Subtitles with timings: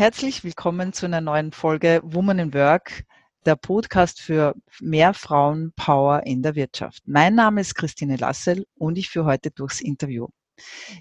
[0.00, 3.04] Herzlich willkommen zu einer neuen Folge Woman in Work,
[3.44, 7.02] der Podcast für mehr Frauenpower in der Wirtschaft.
[7.04, 10.28] Mein Name ist Christine Lassel und ich führe heute durchs Interview.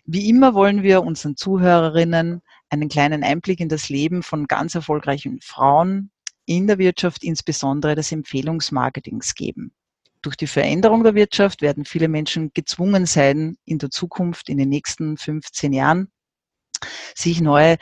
[0.04, 5.40] Wie immer wollen wir unseren Zuhörerinnen einen kleinen Einblick in das Leben von ganz erfolgreichen
[5.42, 6.12] Frauen
[6.46, 9.72] in der Wirtschaft, insbesondere des Empfehlungsmarketings geben.
[10.22, 14.68] Durch die Veränderung der Wirtschaft werden viele Menschen gezwungen sein, in der Zukunft, in den
[14.68, 16.12] nächsten 15 Jahren,
[17.16, 17.78] sich neue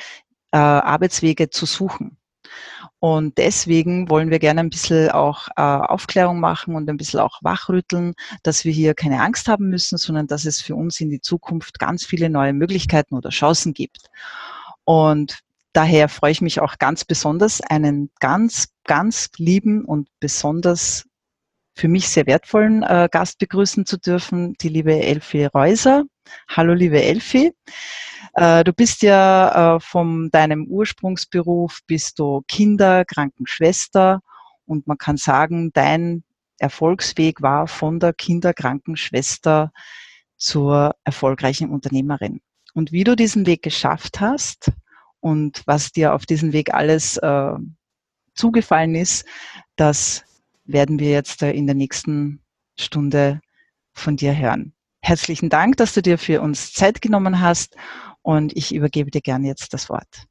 [0.51, 2.17] äh, Arbeitswege zu suchen.
[2.99, 7.39] Und deswegen wollen wir gerne ein bisschen auch äh, Aufklärung machen und ein bisschen auch
[7.43, 11.21] wachrütteln, dass wir hier keine Angst haben müssen, sondern dass es für uns in die
[11.21, 14.07] Zukunft ganz viele neue Möglichkeiten oder Chancen gibt.
[14.83, 15.39] Und
[15.73, 21.05] daher freue ich mich auch ganz besonders, einen ganz, ganz lieben und besonders
[21.75, 26.05] für mich sehr wertvollen äh, Gast begrüßen zu dürfen, die liebe Elfie Reuser.
[26.49, 27.53] Hallo, liebe Elfie.
[28.37, 34.21] Äh, du bist ja äh, von deinem Ursprungsberuf, bist du Kinderkrankenschwester
[34.67, 36.23] und man kann sagen, dein
[36.59, 39.71] Erfolgsweg war von der Kinderkrankenschwester
[40.37, 42.41] zur erfolgreichen Unternehmerin.
[42.75, 44.71] Und wie du diesen Weg geschafft hast
[45.19, 47.53] und was dir auf diesem Weg alles äh,
[48.35, 49.25] zugefallen ist,
[49.77, 50.23] das
[50.63, 52.43] werden wir jetzt äh, in der nächsten
[52.79, 53.41] Stunde
[53.93, 54.73] von dir hören.
[55.01, 57.75] Herzlichen Dank, dass du dir für uns Zeit genommen hast
[58.27, 60.25] und ich übergebe dir gerne jetzt das Wort.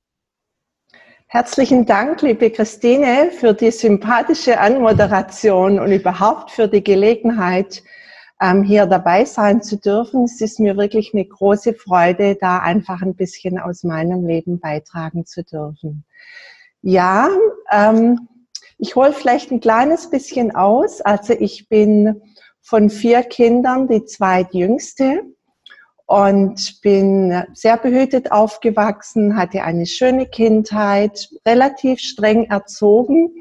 [1.29, 7.83] Herzlichen Dank, liebe Christine, für die sympathische Anmoderation und überhaupt für die Gelegenheit,
[8.39, 10.25] ähm, hier dabei sein zu dürfen.
[10.25, 15.25] Es ist mir wirklich eine große Freude, da einfach ein bisschen aus meinem Leben beitragen
[15.25, 16.05] zu dürfen.
[16.83, 17.31] Ja,
[17.73, 18.29] ähm,
[18.77, 21.01] ich hole vielleicht ein kleines bisschen aus.
[21.01, 22.21] Also ich bin
[22.61, 25.23] von vier Kindern die zweitjüngste
[26.07, 33.33] und bin sehr behütet aufgewachsen, hatte eine schöne Kindheit, relativ streng erzogen.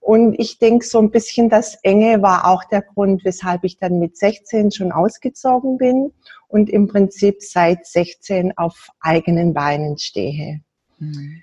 [0.00, 3.98] Und ich denke, so ein bisschen das Enge war auch der Grund, weshalb ich dann
[3.98, 6.12] mit 16 schon ausgezogen bin
[6.46, 10.60] und im Prinzip seit 16 auf eigenen Beinen stehe.
[10.98, 11.42] Mhm.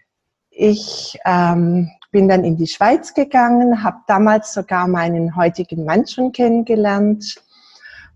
[0.49, 6.31] Ich ähm, bin dann in die Schweiz gegangen, habe damals sogar meinen heutigen Mann schon
[6.31, 7.43] kennengelernt.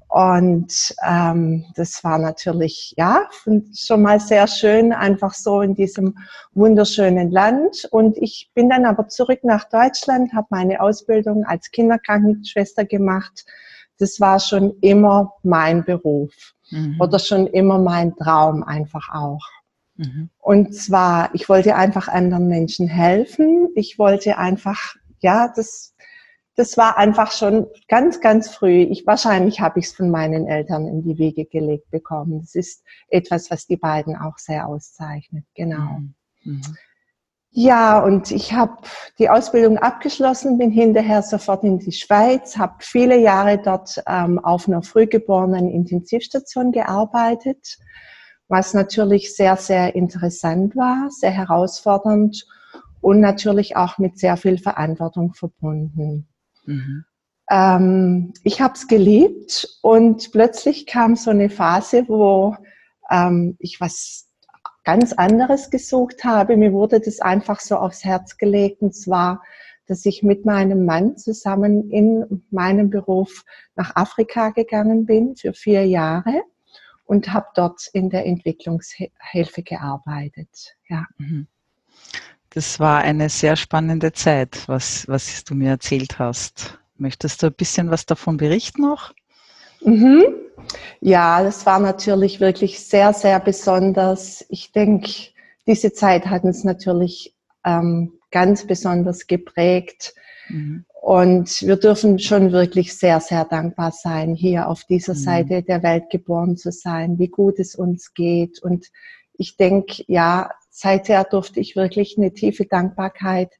[0.10, 3.28] Und ähm, das war natürlich ja
[3.76, 6.18] schon mal sehr schön, einfach so in diesem
[6.54, 7.88] wunderschönen Land.
[7.92, 13.46] Und ich bin dann aber zurück nach Deutschland, habe meine Ausbildung als Kinderkrankenschwester gemacht.
[14.00, 16.96] Das war schon immer mein Beruf mhm.
[17.00, 19.46] oder schon immer mein Traum einfach auch.
[19.98, 20.30] Mhm.
[20.40, 23.70] Und zwar, ich wollte einfach anderen Menschen helfen.
[23.76, 25.96] Ich wollte einfach, ja, das,
[26.58, 28.82] das war einfach schon ganz, ganz früh.
[28.82, 32.42] Ich, wahrscheinlich habe ich es von meinen Eltern in die Wege gelegt bekommen.
[32.42, 35.46] Das ist etwas, was die beiden auch sehr auszeichnet.
[35.56, 36.00] Genau.
[36.00, 36.14] Mhm.
[36.44, 36.62] mhm.
[37.52, 38.78] Ja, und ich habe
[39.18, 44.68] die Ausbildung abgeschlossen, bin hinterher sofort in die Schweiz, habe viele Jahre dort ähm, auf
[44.68, 47.78] einer frühgeborenen Intensivstation gearbeitet
[48.48, 52.46] was natürlich sehr, sehr interessant war, sehr herausfordernd
[53.02, 56.28] und natürlich auch mit sehr viel Verantwortung verbunden.
[56.68, 57.06] Mhm.
[57.50, 62.56] Ähm, ich habe es geliebt und plötzlich kam so eine Phase, wo
[63.10, 64.28] ähm, ich was
[64.84, 66.58] ganz anderes gesucht habe.
[66.58, 69.42] Mir wurde das einfach so aufs Herz gelegt und zwar,
[69.88, 73.46] dass ich mit meinem Mann zusammen in meinem Beruf
[73.76, 76.44] nach Afrika gegangen bin für vier Jahre
[77.06, 80.76] und habe dort in der Entwicklungshilfe gearbeitet.
[80.90, 81.06] Ja.
[81.18, 81.48] Mhm.
[82.58, 86.80] Das war eine sehr spannende Zeit, was, was du mir erzählt hast.
[86.98, 89.14] Möchtest du ein bisschen was davon berichten noch?
[89.82, 90.24] Mhm.
[91.00, 94.44] Ja, das war natürlich wirklich sehr, sehr besonders.
[94.50, 95.12] Ich denke,
[95.68, 100.16] diese Zeit hat uns natürlich ähm, ganz besonders geprägt.
[100.50, 100.84] Mhm.
[101.00, 105.20] Und wir dürfen schon wirklich sehr, sehr dankbar sein, hier auf dieser mhm.
[105.20, 108.64] Seite der Welt geboren zu sein, wie gut es uns geht.
[108.64, 108.88] Und
[109.38, 113.52] ich denke, ja, seither durfte ich wirklich eine tiefe Dankbarkeit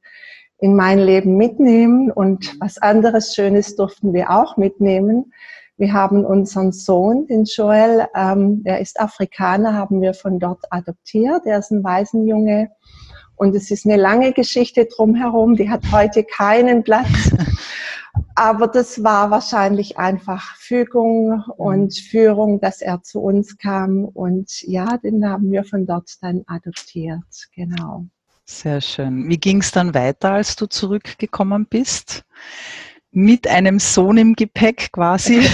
[0.60, 2.12] in mein Leben mitnehmen.
[2.12, 5.32] Und was anderes Schönes durften wir auch mitnehmen.
[5.76, 11.42] Wir haben unseren Sohn, den Joel, ähm, der ist Afrikaner, haben wir von dort adoptiert.
[11.44, 12.70] Er ist ein Waisenjunge.
[13.34, 17.06] Und es ist eine lange Geschichte drumherum, die hat heute keinen Platz.
[18.34, 22.10] Aber das war wahrscheinlich einfach Fügung und mhm.
[22.10, 24.04] Führung, dass er zu uns kam.
[24.04, 27.48] Und ja, den haben wir von dort dann adoptiert.
[27.54, 28.06] Genau.
[28.44, 29.28] Sehr schön.
[29.28, 32.24] Wie ging es dann weiter, als du zurückgekommen bist?
[33.10, 35.42] Mit einem Sohn im Gepäck quasi?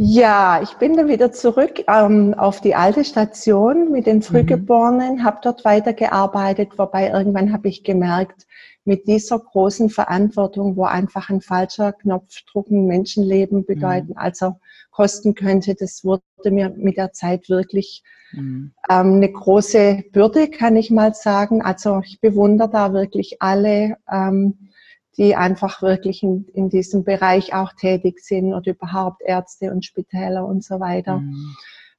[0.00, 5.24] Ja, ich bin dann wieder zurück ähm, auf die alte Station mit den Frühgeborenen, mhm.
[5.24, 8.46] habe dort weitergearbeitet, wobei irgendwann habe ich gemerkt,
[8.88, 14.16] mit dieser großen Verantwortung, wo einfach ein falscher Knopfdruck ein Menschenleben bedeuten, mhm.
[14.16, 14.56] also
[14.90, 18.02] kosten könnte, das wurde mir mit der Zeit wirklich
[18.32, 18.72] mhm.
[18.88, 21.60] ähm, eine große Bürde, kann ich mal sagen.
[21.62, 23.96] Also ich bewundere da wirklich alle.
[24.10, 24.70] Ähm,
[25.18, 30.46] die einfach wirklich in, in diesem Bereich auch tätig sind oder überhaupt Ärzte und Spitäler
[30.46, 31.18] und so weiter.
[31.18, 31.56] Mhm.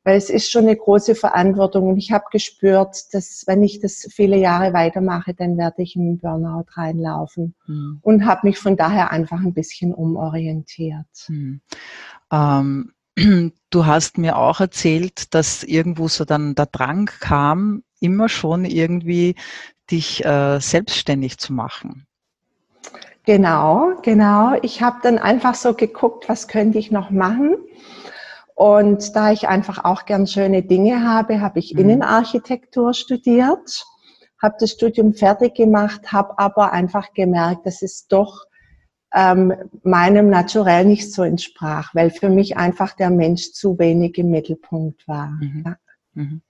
[0.09, 4.07] Weil es ist schon eine große Verantwortung und ich habe gespürt, dass wenn ich das
[4.09, 7.99] viele Jahre weitermache, dann werde ich in Burnout reinlaufen mhm.
[8.01, 11.05] und habe mich von daher einfach ein bisschen umorientiert.
[11.27, 11.61] Mhm.
[12.31, 12.91] Ähm,
[13.69, 19.35] du hast mir auch erzählt, dass irgendwo so dann der Drang kam, immer schon irgendwie
[19.91, 22.07] dich äh, selbstständig zu machen.
[23.25, 24.57] Genau, genau.
[24.63, 27.57] Ich habe dann einfach so geguckt, was könnte ich noch machen.
[28.59, 31.79] Und da ich einfach auch gern schöne Dinge habe, habe ich mhm.
[31.79, 33.85] Innenarchitektur studiert,
[34.41, 38.43] habe das Studium fertig gemacht, habe aber einfach gemerkt, dass es doch
[39.13, 39.53] ähm,
[39.83, 45.07] meinem Naturell nicht so entsprach, weil für mich einfach der Mensch zu wenig im Mittelpunkt
[45.07, 45.27] war.
[45.39, 45.63] Mhm.
[45.65, 45.77] Ja.
[46.15, 46.41] Mhm.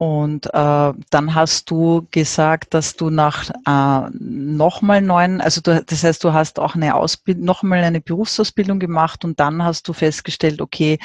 [0.00, 6.02] Und äh, dann hast du gesagt, dass du nach äh, nochmal neuen, also du, das
[6.02, 10.62] heißt, du hast auch eine Ausbildung, nochmal eine Berufsausbildung gemacht und dann hast du festgestellt,
[10.62, 10.98] okay,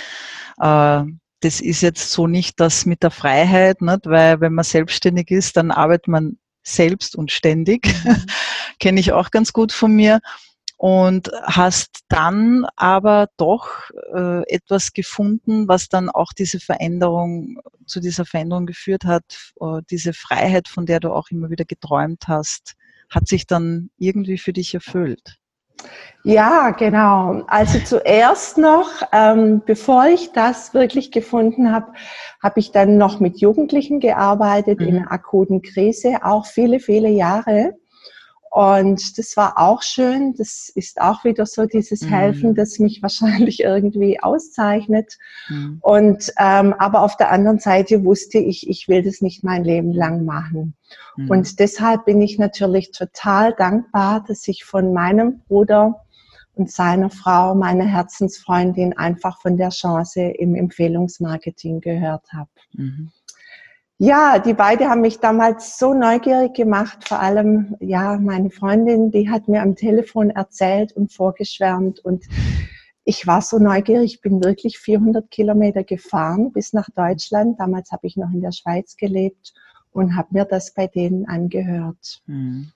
[0.62, 1.04] äh,
[1.42, 4.06] das ist jetzt so nicht das mit der Freiheit, nicht?
[4.06, 7.94] weil wenn man selbstständig ist, dann arbeitet man selbst und ständig.
[8.06, 8.24] Mhm.
[8.80, 10.22] Kenne ich auch ganz gut von mir
[10.78, 18.26] und hast dann aber doch äh, etwas gefunden, was dann auch diese Veränderung, zu dieser
[18.26, 22.76] Veränderung geführt hat, äh, diese Freiheit, von der du auch immer wieder geträumt hast,
[23.10, 25.38] hat sich dann irgendwie für dich erfüllt.
[26.24, 27.44] Ja, genau.
[27.48, 31.94] Also zuerst noch, ähm, bevor ich das wirklich gefunden habe,
[32.42, 34.88] habe ich dann noch mit Jugendlichen gearbeitet mhm.
[34.88, 37.74] in einer akuten Krise, auch viele, viele Jahre.
[38.56, 40.34] Und das war auch schön.
[40.38, 42.08] Das ist auch wieder so dieses mhm.
[42.08, 45.18] Helfen, das mich wahrscheinlich irgendwie auszeichnet.
[45.50, 45.80] Mhm.
[45.82, 49.92] Und ähm, aber auf der anderen Seite wusste ich, ich will das nicht mein Leben
[49.92, 50.74] lang machen.
[51.18, 51.32] Mhm.
[51.32, 56.06] Und deshalb bin ich natürlich total dankbar, dass ich von meinem Bruder
[56.54, 62.50] und seiner Frau, meiner Herzensfreundin, einfach von der Chance im Empfehlungsmarketing gehört habe.
[63.98, 67.08] Ja, die beiden haben mich damals so neugierig gemacht.
[67.08, 72.26] Vor allem, ja, meine Freundin, die hat mir am Telefon erzählt und vorgeschwärmt und
[73.06, 74.16] ich war so neugierig.
[74.16, 77.58] Ich bin wirklich 400 Kilometer gefahren bis nach Deutschland.
[77.60, 79.54] Damals habe ich noch in der Schweiz gelebt
[79.92, 82.22] und habe mir das bei denen angehört.
[82.26, 82.72] Mhm.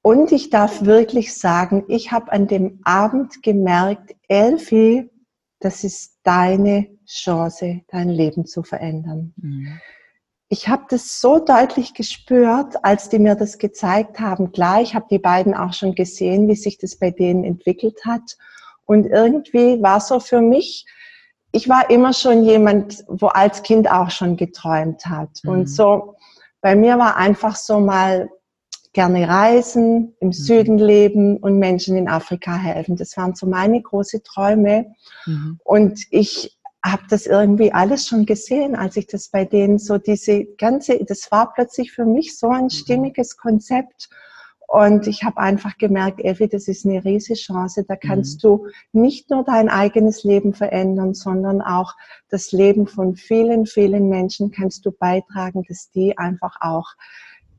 [0.00, 5.10] Und ich darf wirklich sagen, ich habe an dem Abend gemerkt, Elfi,
[5.60, 9.34] das ist deine Chance, dein Leben zu verändern.
[9.36, 9.78] Mhm
[10.48, 14.50] ich habe das so deutlich gespürt, als die mir das gezeigt haben.
[14.52, 18.38] Klar, ich habe die beiden auch schon gesehen, wie sich das bei denen entwickelt hat.
[18.86, 20.86] Und irgendwie war so für mich,
[21.52, 25.30] ich war immer schon jemand, wo als Kind auch schon geträumt hat.
[25.42, 25.50] Mhm.
[25.50, 26.14] Und so,
[26.62, 28.30] bei mir war einfach so mal
[28.94, 30.32] gerne reisen, im mhm.
[30.32, 32.96] Süden leben und Menschen in Afrika helfen.
[32.96, 34.94] Das waren so meine große Träume.
[35.26, 35.60] Mhm.
[35.62, 40.44] Und ich habe das irgendwie alles schon gesehen, als ich das bei denen so diese
[40.44, 42.70] ganze, das war plötzlich für mich so ein mhm.
[42.70, 44.08] stimmiges Konzept.
[44.70, 47.84] Und ich habe einfach gemerkt, Effi, das ist eine riesige Chance.
[47.88, 48.48] Da kannst mhm.
[48.48, 51.94] du nicht nur dein eigenes Leben verändern, sondern auch
[52.28, 56.86] das Leben von vielen, vielen Menschen kannst du beitragen, dass die einfach auch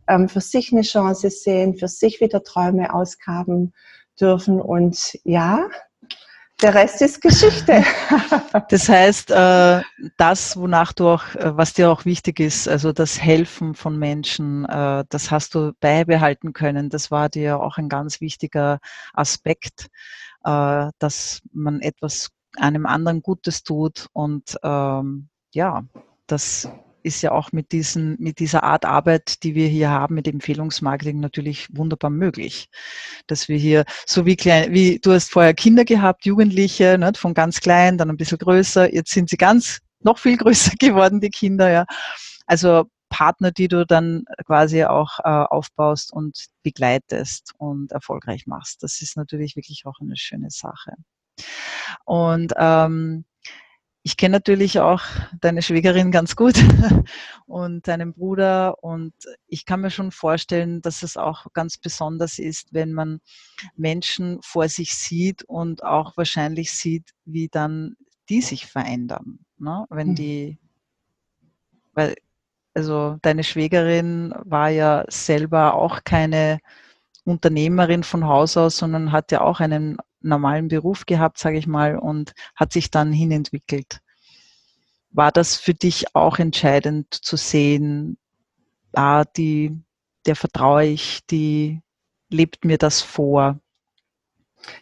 [0.07, 3.73] ähm, für sich eine Chance sehen, für sich wieder Träume ausgraben
[4.21, 4.61] dürfen.
[4.61, 5.67] Und ja,
[6.61, 7.83] der Rest ist Geschichte.
[8.69, 9.81] Das heißt, äh,
[10.17, 14.65] das, wonach du auch, äh, was dir auch wichtig ist, also das Helfen von Menschen,
[14.65, 16.89] äh, das hast du beibehalten können.
[16.89, 18.79] Das war dir auch ein ganz wichtiger
[19.13, 19.87] Aspekt,
[20.41, 25.83] dass man etwas einem anderen Gutes tut und ähm, ja,
[26.27, 26.69] das
[27.03, 31.19] ist ja auch mit, diesen, mit dieser Art Arbeit, die wir hier haben, mit Empfehlungsmarketing
[31.19, 32.69] natürlich wunderbar möglich.
[33.27, 37.33] Dass wir hier, so wie klein, wie du hast vorher Kinder gehabt, Jugendliche, nicht, von
[37.33, 41.29] ganz klein, dann ein bisschen größer, jetzt sind sie ganz noch viel größer geworden, die
[41.29, 41.85] Kinder, ja.
[42.45, 48.83] Also Partner, die du dann quasi auch äh, aufbaust und begleitest und erfolgreich machst.
[48.83, 50.93] Das ist natürlich wirklich auch eine schöne Sache.
[52.05, 53.25] Und ähm,
[54.03, 55.01] ich kenne natürlich auch
[55.41, 56.55] deine Schwägerin ganz gut
[57.45, 59.13] und deinen Bruder und
[59.47, 63.19] ich kann mir schon vorstellen, dass es auch ganz besonders ist, wenn man
[63.75, 67.95] Menschen vor sich sieht und auch wahrscheinlich sieht, wie dann
[68.29, 69.39] die sich verändern.
[69.57, 69.85] Ne?
[69.89, 70.15] Wenn mhm.
[70.15, 70.57] die,
[71.93, 72.15] weil,
[72.73, 76.59] also deine Schwägerin war ja selber auch keine
[77.25, 81.97] Unternehmerin von Haus aus, sondern hat ja auch einen normalen Beruf gehabt, sage ich mal,
[81.97, 83.99] und hat sich dann hinentwickelt.
[85.11, 88.17] War das für dich auch entscheidend zu sehen,
[88.93, 89.75] ah, die,
[90.25, 91.81] der vertraue ich, die
[92.29, 93.59] lebt mir das vor?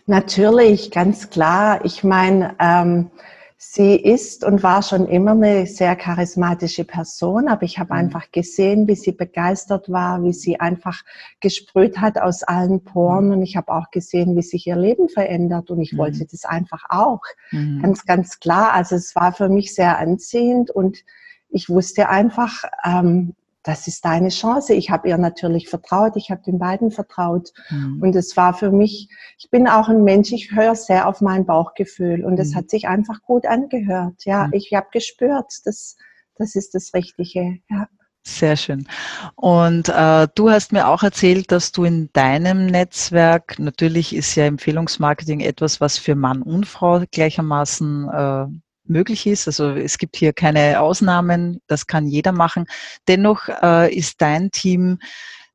[0.05, 1.85] Natürlich, ganz klar.
[1.85, 3.11] Ich meine, ähm,
[3.59, 8.01] Sie ist und war schon immer eine sehr charismatische Person, aber ich habe mhm.
[8.01, 11.01] einfach gesehen, wie sie begeistert war, wie sie einfach
[11.39, 13.31] gesprüht hat aus allen Poren mhm.
[13.31, 15.97] und ich habe auch gesehen, wie sich ihr Leben verändert und ich mhm.
[15.97, 17.21] wollte das einfach auch.
[17.49, 17.81] Mhm.
[17.81, 18.73] Ganz, ganz klar.
[18.73, 21.03] Also es war für mich sehr anziehend und
[21.49, 23.33] ich wusste einfach, ähm,
[23.67, 24.73] das ist deine Chance.
[24.73, 27.51] Ich habe ihr natürlich vertraut, ich habe den beiden vertraut.
[27.69, 28.01] Mhm.
[28.01, 31.45] Und es war für mich, ich bin auch ein Mensch, ich höre sehr auf mein
[31.45, 32.55] Bauchgefühl und es mhm.
[32.55, 34.23] hat sich einfach gut angehört.
[34.23, 34.53] Ja, mhm.
[34.53, 35.97] ich habe gespürt, das,
[36.37, 37.59] das ist das Richtige.
[37.69, 37.89] Ja.
[38.23, 38.87] Sehr schön.
[39.35, 44.45] Und äh, du hast mir auch erzählt, dass du in deinem Netzwerk, natürlich ist ja
[44.45, 48.45] Empfehlungsmarketing etwas, was für Mann und Frau gleichermaßen äh,
[48.89, 49.47] möglich ist.
[49.47, 52.65] Also es gibt hier keine Ausnahmen, das kann jeder machen.
[53.07, 54.99] Dennoch äh, ist dein Team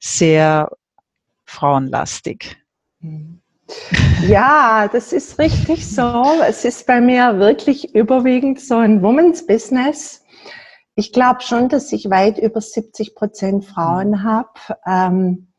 [0.01, 0.71] sehr
[1.45, 2.57] frauenlastig.
[4.27, 6.25] Ja, das ist richtig so.
[6.47, 10.25] Es ist bei mir wirklich überwiegend so ein Woman's Business.
[10.95, 14.23] Ich glaube schon, dass ich weit über 70 Prozent Frauen mhm.
[14.25, 14.51] habe.
[14.87, 15.52] Ähm,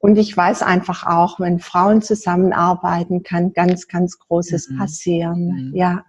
[0.00, 4.78] und ich weiß einfach auch, wenn Frauen zusammenarbeiten, kann ganz, ganz Großes mhm.
[4.78, 5.70] passieren.
[5.70, 5.74] Mhm.
[5.74, 6.04] Ja,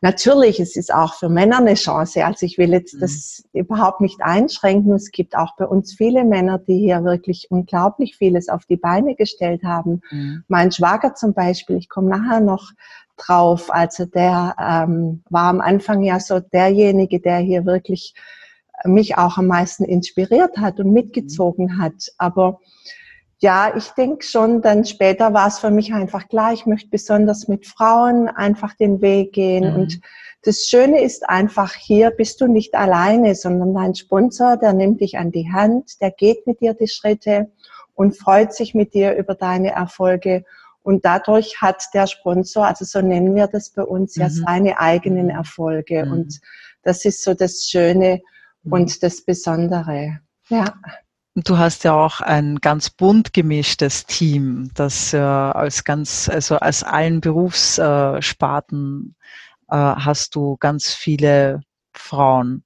[0.00, 2.24] natürlich, es ist auch für Männer eine Chance.
[2.24, 3.00] Also ich will jetzt mhm.
[3.00, 4.92] das überhaupt nicht einschränken.
[4.92, 9.16] Es gibt auch bei uns viele Männer, die hier wirklich unglaublich vieles auf die Beine
[9.16, 10.02] gestellt haben.
[10.12, 10.44] Mhm.
[10.46, 12.70] Mein Schwager zum Beispiel, ich komme nachher noch
[13.16, 13.74] drauf.
[13.74, 18.14] Also der ähm, war am Anfang ja so derjenige, der hier wirklich
[18.84, 22.12] mich auch am meisten inspiriert hat und mitgezogen hat.
[22.18, 22.60] Aber
[23.38, 27.48] ja, ich denke schon, dann später war es für mich einfach klar, ich möchte besonders
[27.48, 29.72] mit Frauen einfach den Weg gehen.
[29.72, 29.80] Mhm.
[29.80, 30.00] Und
[30.42, 35.18] das Schöne ist einfach, hier bist du nicht alleine, sondern dein Sponsor, der nimmt dich
[35.18, 37.50] an die Hand, der geht mit dir die Schritte
[37.94, 40.44] und freut sich mit dir über deine Erfolge.
[40.82, 44.22] Und dadurch hat der Sponsor, also so nennen wir das bei uns, mhm.
[44.22, 46.06] ja seine eigenen Erfolge.
[46.06, 46.12] Mhm.
[46.12, 46.40] Und
[46.84, 48.22] das ist so das Schöne
[48.62, 48.72] mhm.
[48.72, 50.20] und das Besondere.
[50.48, 50.74] Ja.
[51.44, 56.82] Du hast ja auch ein ganz bunt gemischtes Team, das äh, als ganz, also als
[56.82, 59.14] allen Berufssparten
[59.68, 61.60] äh, hast du ganz viele
[61.92, 62.64] Frauen.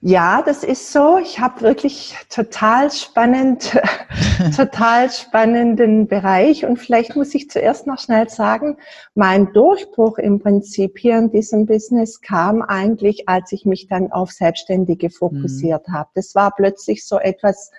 [0.00, 1.18] Ja, das ist so.
[1.18, 3.76] Ich habe wirklich total spannend,
[4.56, 6.64] total spannenden Bereich.
[6.64, 8.76] Und vielleicht muss ich zuerst noch schnell sagen,
[9.16, 14.30] mein Durchbruch im Prinzip hier in diesem Business kam eigentlich, als ich mich dann auf
[14.30, 15.92] Selbstständige fokussiert mhm.
[15.92, 16.10] habe.
[16.14, 17.72] Das war plötzlich so etwas,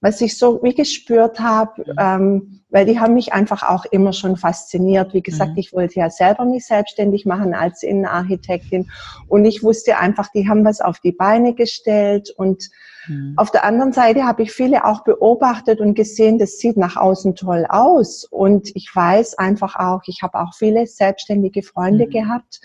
[0.00, 4.36] was ich so wie gespürt habe, ähm, weil die haben mich einfach auch immer schon
[4.36, 5.14] fasziniert.
[5.14, 5.58] Wie gesagt, mhm.
[5.58, 8.90] ich wollte ja selber mich selbstständig machen als Innenarchitektin
[9.28, 12.68] und ich wusste einfach, die haben was auf die Beine gestellt und
[13.08, 13.34] mhm.
[13.36, 17.34] auf der anderen Seite habe ich viele auch beobachtet und gesehen, das sieht nach außen
[17.34, 22.10] toll aus und ich weiß einfach auch, ich habe auch viele selbstständige Freunde mhm.
[22.10, 22.60] gehabt,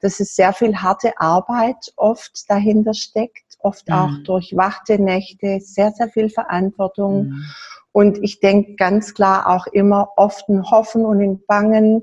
[0.00, 3.94] dass es sehr viel harte Arbeit oft dahinter steckt oft mhm.
[3.94, 7.28] auch durchwachte Nächte, sehr, sehr viel Verantwortung.
[7.28, 7.44] Mhm.
[7.92, 12.02] Und ich denke ganz klar auch immer oft ein Hoffen und ein Bangen.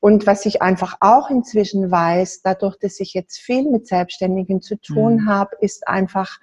[0.00, 4.76] Und was ich einfach auch inzwischen weiß, dadurch, dass ich jetzt viel mit Selbstständigen zu
[4.76, 5.28] tun mhm.
[5.28, 6.38] habe, ist einfach,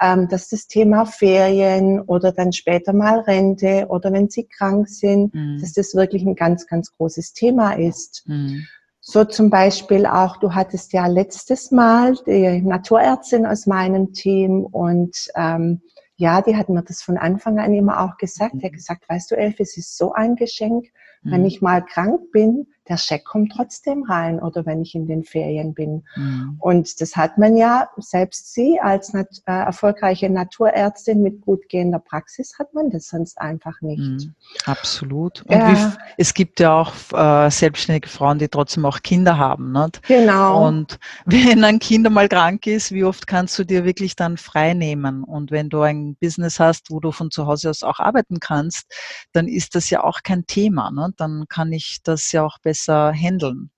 [0.00, 5.34] ähm, dass das Thema Ferien oder dann später mal Rente oder wenn sie krank sind,
[5.34, 5.58] mhm.
[5.60, 8.24] dass das wirklich ein ganz, ganz großes Thema ist.
[8.26, 8.66] Mhm.
[9.06, 15.28] So zum Beispiel auch, du hattest ja letztes Mal die Naturärztin aus meinem Team und
[15.36, 15.82] ähm,
[16.16, 18.54] ja, die hat mir das von Anfang an immer auch gesagt.
[18.54, 18.76] Die hat mhm.
[18.76, 20.86] gesagt, weißt du, Elf, es ist so ein Geschenk,
[21.22, 21.46] wenn mhm.
[21.46, 25.72] ich mal krank bin, der Scheck kommt trotzdem rein oder wenn ich in den Ferien
[25.72, 26.04] bin.
[26.16, 26.56] Mhm.
[26.58, 31.98] Und das hat man ja, selbst Sie als nat äh, erfolgreiche Naturärztin mit gut gehender
[31.98, 34.26] Praxis hat man das sonst einfach nicht.
[34.26, 34.34] Mhm.
[34.66, 35.42] Absolut.
[35.46, 35.96] Und ja.
[36.18, 39.72] es gibt ja auch äh, selbstständige Frauen, die trotzdem auch Kinder haben.
[39.72, 40.02] Nicht?
[40.02, 40.66] Genau.
[40.66, 44.74] Und wenn ein Kind mal krank ist, wie oft kannst du dir wirklich dann frei
[44.74, 45.24] nehmen?
[45.24, 48.92] Und wenn du ein Business hast, wo du von zu Hause aus auch arbeiten kannst,
[49.32, 50.90] dann ist das ja auch kein Thema.
[50.90, 51.14] Ne?
[51.16, 53.70] Dann kann ich das ja auch besser besser handeln.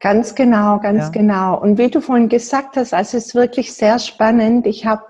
[0.00, 1.08] Ganz genau, ganz ja.
[1.10, 1.60] genau.
[1.60, 4.66] Und wie du vorhin gesagt hast, also es ist wirklich sehr spannend.
[4.66, 5.02] Ich habe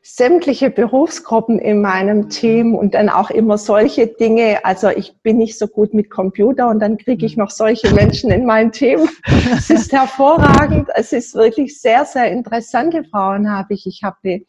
[0.00, 4.64] sämtliche Berufsgruppen in meinem Team und dann auch immer solche Dinge.
[4.64, 8.30] Also ich bin nicht so gut mit Computer und dann kriege ich noch solche Menschen
[8.30, 9.08] in mein Team.
[9.52, 10.88] Es ist hervorragend.
[10.94, 13.86] Es ist wirklich sehr, sehr interessante Frauen habe ich.
[13.86, 14.42] Ich habe eine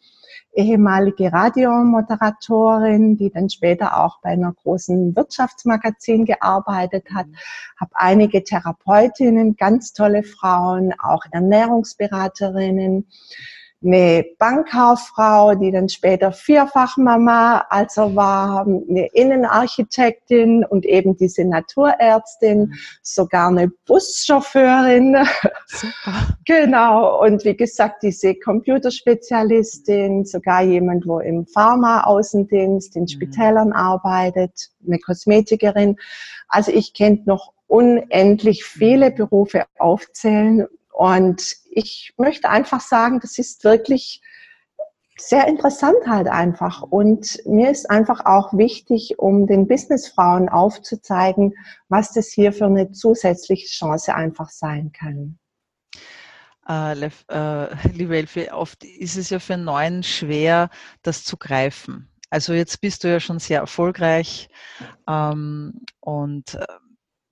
[0.60, 7.28] ehemalige Radiomoderatorin, die dann später auch bei einer großen Wirtschaftsmagazin gearbeitet hat,
[7.80, 13.08] habe einige Therapeutinnen, ganz tolle Frauen, auch Ernährungsberaterinnen,
[13.82, 23.48] eine Bankkauffrau, die dann später Vierfachmama also war, eine Innenarchitektin und eben diese Naturärztin, sogar
[23.48, 25.16] eine Buschauffeurin.
[25.68, 26.36] Super.
[26.46, 27.22] genau.
[27.22, 33.08] Und wie gesagt, diese Computerspezialistin, sogar jemand, wo im Pharma-Außendienst in mhm.
[33.08, 35.96] Spitälern arbeitet, eine Kosmetikerin.
[36.50, 39.16] Also ich kenne noch unendlich viele mhm.
[39.16, 40.68] Berufe aufzählen
[41.00, 44.22] und ich möchte einfach sagen, das ist wirklich
[45.18, 46.82] sehr interessant halt einfach.
[46.82, 51.54] Und mir ist einfach auch wichtig, um den Businessfrauen aufzuzeigen,
[51.88, 55.40] was das hier für eine zusätzliche Chance einfach sein kann.
[56.68, 60.70] Äh, äh, liebe Elfie, oft ist es ja für Neuen schwer,
[61.02, 62.10] das zu greifen.
[62.30, 64.50] Also jetzt bist du ja schon sehr erfolgreich
[65.08, 66.66] ähm, und äh,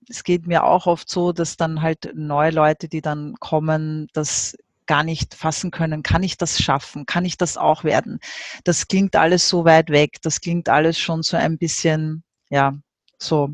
[0.08, 4.56] es geht mir auch oft so, dass dann halt neue Leute, die dann kommen, das
[4.86, 6.02] gar nicht fassen können.
[6.02, 7.06] Kann ich das schaffen?
[7.06, 8.18] Kann ich das auch werden?
[8.64, 10.16] Das klingt alles so weit weg.
[10.22, 12.74] Das klingt alles schon so ein bisschen, ja,
[13.18, 13.50] so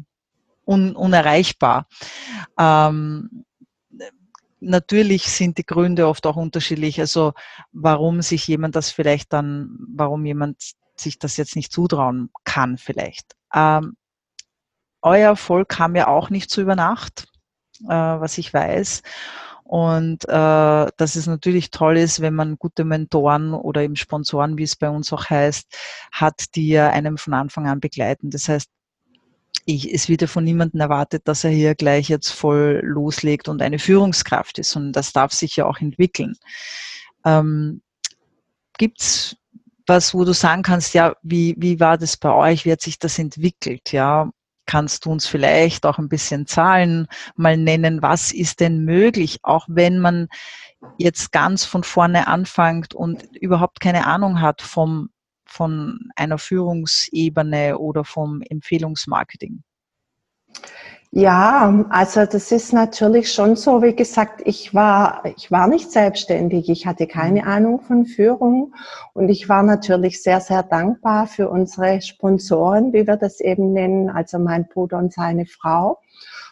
[0.64, 1.88] un unerreichbar.
[2.58, 3.44] Ähm,
[4.60, 7.00] natürlich sind die Gründe oft auch unterschiedlich.
[7.00, 7.32] Also
[7.72, 10.62] warum sich jemand das vielleicht dann, warum jemand
[10.96, 13.34] sich das jetzt nicht zutrauen kann vielleicht.
[13.52, 13.96] Ähm,
[15.04, 17.28] euer Erfolg kam ja auch nicht so über Nacht,
[17.84, 19.02] äh, was ich weiß.
[19.64, 20.28] Und äh,
[20.96, 24.88] dass es natürlich toll ist, wenn man gute Mentoren oder eben Sponsoren, wie es bei
[24.88, 25.76] uns auch heißt,
[26.12, 28.30] hat, die ja einem von Anfang an begleiten.
[28.30, 28.68] Das heißt,
[29.66, 33.62] ich, es wird ja von niemandem erwartet, dass er hier gleich jetzt voll loslegt und
[33.62, 36.34] eine Führungskraft ist, sondern das darf sich ja auch entwickeln.
[37.24, 37.80] Ähm,
[38.76, 39.36] Gibt
[39.86, 42.64] was, wo du sagen kannst, ja, wie, wie war das bei euch?
[42.64, 43.92] Wie hat sich das entwickelt?
[43.92, 44.30] Ja,
[44.66, 48.02] Kannst du uns vielleicht auch ein bisschen Zahlen mal nennen?
[48.02, 50.28] Was ist denn möglich, auch wenn man
[50.98, 55.10] jetzt ganz von vorne anfängt und überhaupt keine Ahnung hat vom,
[55.44, 59.62] von einer Führungsebene oder vom Empfehlungsmarketing?
[61.16, 63.82] Ja, also das ist natürlich schon so.
[63.82, 66.68] Wie gesagt, ich war, ich war nicht selbstständig.
[66.68, 67.48] Ich hatte keine mhm.
[67.48, 68.74] Ahnung von Führung
[69.12, 74.10] und ich war natürlich sehr, sehr dankbar für unsere Sponsoren, wie wir das eben nennen,
[74.10, 76.00] also mein Bruder und seine Frau.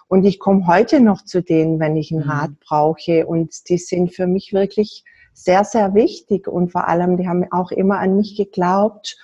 [0.06, 2.30] Und ich komme heute noch zu denen, wenn ich einen mhm.
[2.30, 3.26] Rat brauche.
[3.26, 6.46] Und die sind für mich wirklich sehr, sehr wichtig.
[6.46, 9.18] Und vor allem, die haben auch immer an mich geglaubt.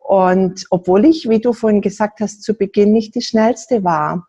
[0.00, 4.26] Und obwohl ich, wie du vorhin gesagt hast, zu Beginn nicht die schnellste war,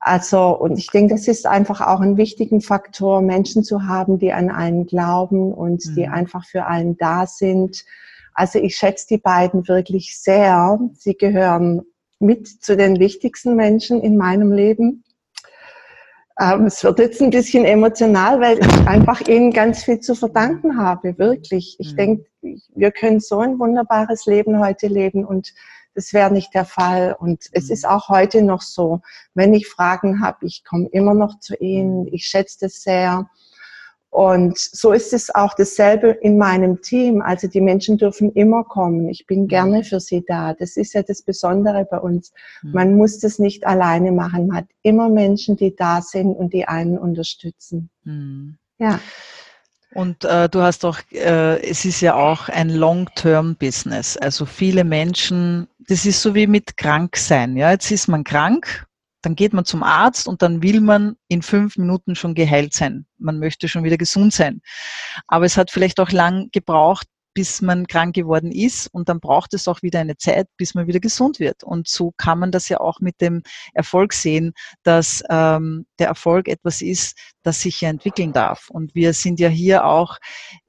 [0.00, 4.32] also, und ich denke, das ist einfach auch ein wichtiger Faktor, Menschen zu haben, die
[4.32, 5.94] an einen glauben und mhm.
[5.94, 7.84] die einfach für einen da sind.
[8.32, 10.78] Also ich schätze die beiden wirklich sehr.
[10.94, 11.82] Sie gehören
[12.18, 15.04] mit zu den wichtigsten Menschen in meinem Leben.
[16.40, 20.78] Ähm, es wird jetzt ein bisschen emotional, weil ich einfach ihnen ganz viel zu verdanken
[20.78, 21.76] habe, wirklich.
[21.78, 21.96] Ich mhm.
[21.96, 22.24] denke,
[22.74, 25.52] wir können so ein wunderbares Leben heute leben und
[26.00, 27.14] das wäre nicht der Fall.
[27.18, 27.74] Und es mhm.
[27.74, 29.02] ist auch heute noch so,
[29.34, 33.28] wenn ich Fragen habe, ich komme immer noch zu Ihnen, ich schätze das sehr.
[34.08, 37.20] Und so ist es auch dasselbe in meinem Team.
[37.20, 39.10] Also die Menschen dürfen immer kommen.
[39.10, 39.84] Ich bin gerne mhm.
[39.84, 40.54] für sie da.
[40.54, 42.32] Das ist ja das Besondere bei uns.
[42.62, 42.72] Mhm.
[42.72, 44.46] Man muss das nicht alleine machen.
[44.46, 47.90] Man hat immer Menschen, die da sind und die einen unterstützen.
[48.04, 48.56] Mhm.
[48.78, 49.00] Ja.
[49.92, 54.16] Und äh, du hast auch, äh, es ist ja auch ein Long-Term-Business.
[54.16, 57.56] Also viele Menschen, das ist so wie mit Kranksein.
[57.56, 58.86] Ja, jetzt ist man krank,
[59.22, 63.06] dann geht man zum Arzt und dann will man in fünf Minuten schon geheilt sein.
[63.18, 64.62] Man möchte schon wieder gesund sein.
[65.26, 69.54] Aber es hat vielleicht auch lang gebraucht, bis man krank geworden ist und dann braucht
[69.54, 71.62] es auch wieder eine Zeit, bis man wieder gesund wird.
[71.62, 76.48] Und so kann man das ja auch mit dem Erfolg sehen, dass ähm, der Erfolg
[76.48, 78.68] etwas ist, das sich ja entwickeln darf.
[78.70, 80.18] Und wir sind ja hier auch,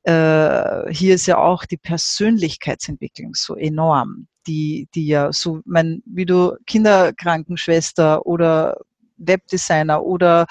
[0.04, 6.26] äh, hier ist ja auch die Persönlichkeitsentwicklung so enorm, die, die ja so, mein, wie
[6.26, 8.78] du Kinderkrankenschwester oder
[9.18, 10.48] Webdesigner oder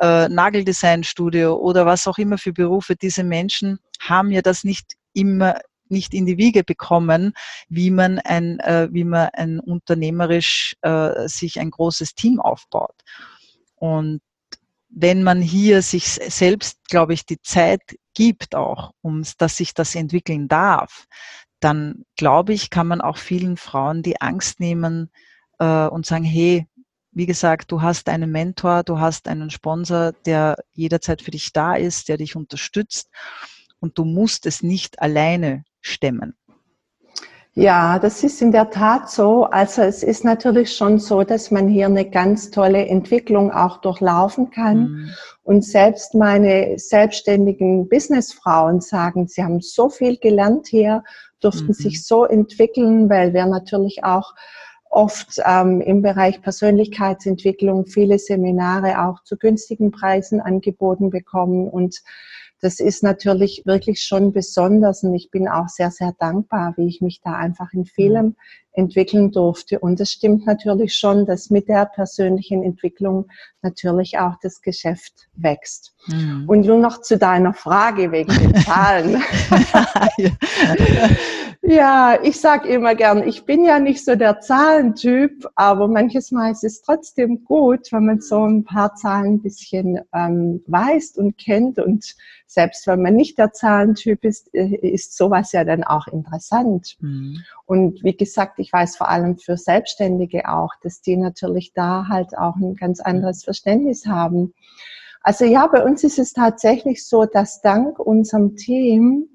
[0.00, 5.56] äh, Nageldesignstudio oder was auch immer für Berufe, diese Menschen haben ja das nicht immer
[5.88, 7.32] nicht in die Wiege bekommen,
[7.68, 12.96] wie man ein, äh, wie man ein unternehmerisch äh, sich ein großes Team aufbaut.
[13.76, 14.20] Und
[14.88, 17.80] wenn man hier sich selbst, glaube ich, die Zeit
[18.14, 21.06] gibt auch, um dass sich das entwickeln darf,
[21.60, 25.10] dann glaube ich, kann man auch vielen Frauen die Angst nehmen
[25.58, 26.66] äh, und sagen, hey,
[27.10, 31.74] wie gesagt, du hast einen Mentor, du hast einen Sponsor, der jederzeit für dich da
[31.74, 33.08] ist, der dich unterstützt
[33.84, 36.34] und du musst es nicht alleine stemmen.
[37.52, 39.44] Ja, das ist in der Tat so.
[39.44, 44.50] Also es ist natürlich schon so, dass man hier eine ganz tolle Entwicklung auch durchlaufen
[44.50, 44.78] kann.
[44.78, 45.10] Mhm.
[45.42, 51.04] Und selbst meine selbstständigen Businessfrauen sagen, sie haben so viel gelernt hier,
[51.40, 51.74] durften mhm.
[51.74, 54.34] sich so entwickeln, weil wir natürlich auch
[54.88, 62.00] oft ähm, im Bereich Persönlichkeitsentwicklung viele Seminare auch zu günstigen Preisen angeboten bekommen und
[62.64, 67.02] das ist natürlich wirklich schon besonders und ich bin auch sehr, sehr dankbar, wie ich
[67.02, 68.36] mich da einfach in vielem
[68.72, 69.78] entwickeln durfte.
[69.78, 73.26] Und es stimmt natürlich schon, dass mit der persönlichen Entwicklung
[73.60, 75.94] natürlich auch das Geschäft wächst.
[76.06, 76.44] Mhm.
[76.46, 79.22] Und nur noch zu deiner Frage wegen den Zahlen.
[81.66, 86.52] Ja, ich sage immer gern, ich bin ja nicht so der Zahlentyp, aber manches Mal
[86.52, 91.38] ist es trotzdem gut, wenn man so ein paar Zahlen ein bisschen ähm, weiß und
[91.38, 91.78] kennt.
[91.78, 96.98] Und selbst wenn man nicht der Zahlentyp ist, äh, ist sowas ja dann auch interessant.
[97.00, 97.42] Mhm.
[97.64, 102.36] Und wie gesagt, ich weiß vor allem für Selbstständige auch, dass die natürlich da halt
[102.36, 104.52] auch ein ganz anderes Verständnis haben.
[105.22, 109.30] Also ja, bei uns ist es tatsächlich so, dass dank unserem Team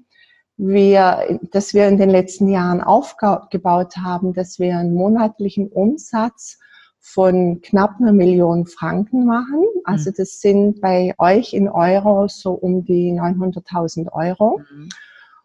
[0.60, 6.58] wir, dass wir in den letzten Jahren aufgebaut haben, dass wir einen monatlichen Umsatz
[6.98, 9.64] von knapp einer Million Franken machen.
[9.84, 10.14] Also mhm.
[10.18, 14.58] das sind bei euch in Euro so um die 900.000 Euro.
[14.58, 14.88] Mhm.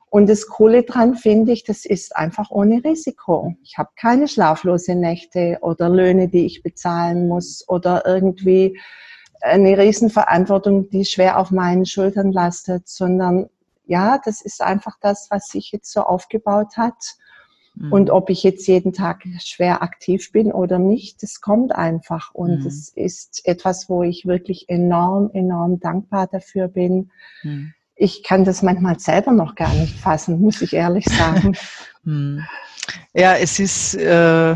[0.10, 3.56] Und das Coole dran finde ich, das ist einfach ohne Risiko.
[3.63, 8.80] Ich habe keine schlaflose Nächte oder Löhne, die ich bezahlen muss oder irgendwie
[9.41, 13.49] eine Riesenverantwortung, die schwer auf meinen Schultern lastet, sondern
[13.88, 17.15] ja, das ist einfach das, was sich jetzt so aufgebaut hat.
[17.76, 17.91] Mhm.
[17.91, 22.34] Und ob ich jetzt jeden Tag schwer aktiv bin oder nicht, das kommt einfach.
[22.34, 22.67] Und mhm.
[22.67, 27.12] es ist etwas, wo ich wirklich enorm, enorm dankbar dafür bin.
[27.43, 27.74] Mhm.
[27.95, 31.56] Ich kann das manchmal selber noch gar nicht fassen, muss ich ehrlich sagen.
[32.08, 32.45] Mhm.
[33.15, 34.56] Ja, es ist, äh,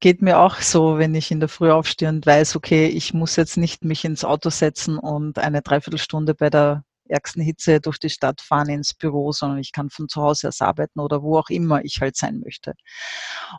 [0.00, 3.36] geht mir auch so, wenn ich in der Früh aufstehe und weiß, okay, ich muss
[3.36, 8.10] jetzt nicht mich ins Auto setzen und eine Dreiviertelstunde bei der ärgsten Hitze durch die
[8.10, 11.50] Stadt fahren ins Büro, sondern ich kann von zu Hause aus arbeiten oder wo auch
[11.50, 12.74] immer ich halt sein möchte.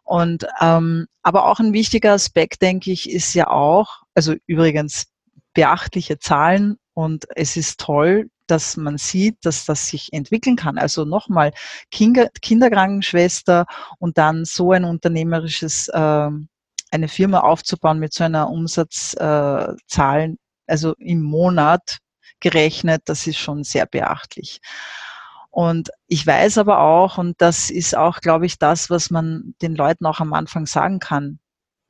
[0.04, 5.08] Und ähm, aber auch ein wichtiger Aspekt, denke ich, ist ja auch, also übrigens
[5.54, 10.78] beachtliche Zahlen und es ist toll, dass man sieht, dass das sich entwickeln kann.
[10.78, 11.52] Also nochmal
[11.92, 13.66] Kinder, Kinderkrankenschwester
[14.00, 16.30] und dann so ein unternehmerisches äh,
[16.92, 20.36] eine Firma aufzubauen mit so einer Umsatzzahl, äh,
[20.68, 22.00] also im Monat
[22.40, 24.62] gerechnet, das ist schon sehr beachtlich.
[25.50, 29.76] Und ich weiß aber auch, und das ist auch, glaube ich, das, was man den
[29.76, 31.40] Leuten auch am Anfang sagen kann,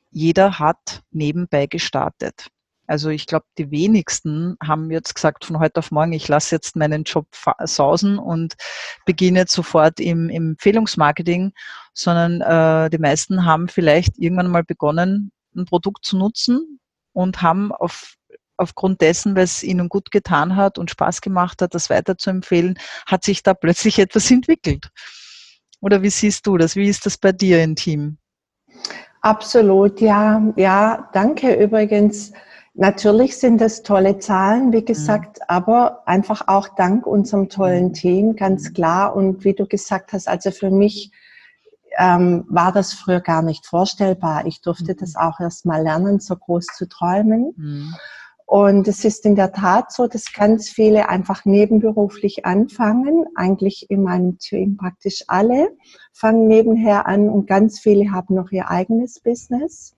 [0.09, 2.47] jeder hat nebenbei gestartet.
[2.87, 6.77] Also ich glaube, die wenigsten haben jetzt gesagt von heute auf morgen, ich lasse jetzt
[6.77, 7.27] meinen Job
[7.65, 8.55] sausen und
[9.05, 11.51] beginne jetzt sofort im, im Empfehlungsmarketing,
[11.93, 16.79] sondern äh, die meisten haben vielleicht irgendwann mal begonnen, ein Produkt zu nutzen
[17.11, 18.15] und haben auf
[18.57, 23.23] aufgrund dessen, weil es ihnen gut getan hat und Spaß gemacht hat, das weiterzuempfehlen, hat
[23.23, 24.89] sich da plötzlich etwas entwickelt.
[25.79, 26.75] Oder wie siehst du das?
[26.75, 28.17] Wie ist das bei dir im Team?
[29.21, 32.31] Absolut, ja, ja, danke übrigens.
[32.73, 35.45] Natürlich sind das tolle Zahlen, wie gesagt, mhm.
[35.47, 37.93] aber einfach auch dank unserem tollen mhm.
[37.93, 38.73] Team, ganz mhm.
[38.73, 39.15] klar.
[39.15, 41.11] Und wie du gesagt hast, also für mich
[41.97, 44.45] ähm, war das früher gar nicht vorstellbar.
[44.45, 44.97] Ich durfte mhm.
[44.97, 47.53] das auch erst mal lernen, so groß zu träumen.
[47.57, 47.95] Mhm.
[48.49, 53.25] Und es ist in der Tat so, dass ganz viele einfach nebenberuflich anfangen.
[53.35, 55.75] Eigentlich in meinem Team praktisch alle
[56.13, 59.97] fangen nebenher an und ganz viele haben noch ihr eigenes Business.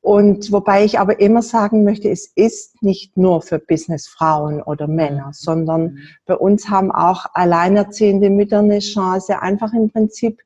[0.00, 5.32] Und wobei ich aber immer sagen möchte, es ist nicht nur für Businessfrauen oder Männer,
[5.32, 10.40] sondern bei uns haben auch alleinerziehende Mütter eine Chance, einfach im Prinzip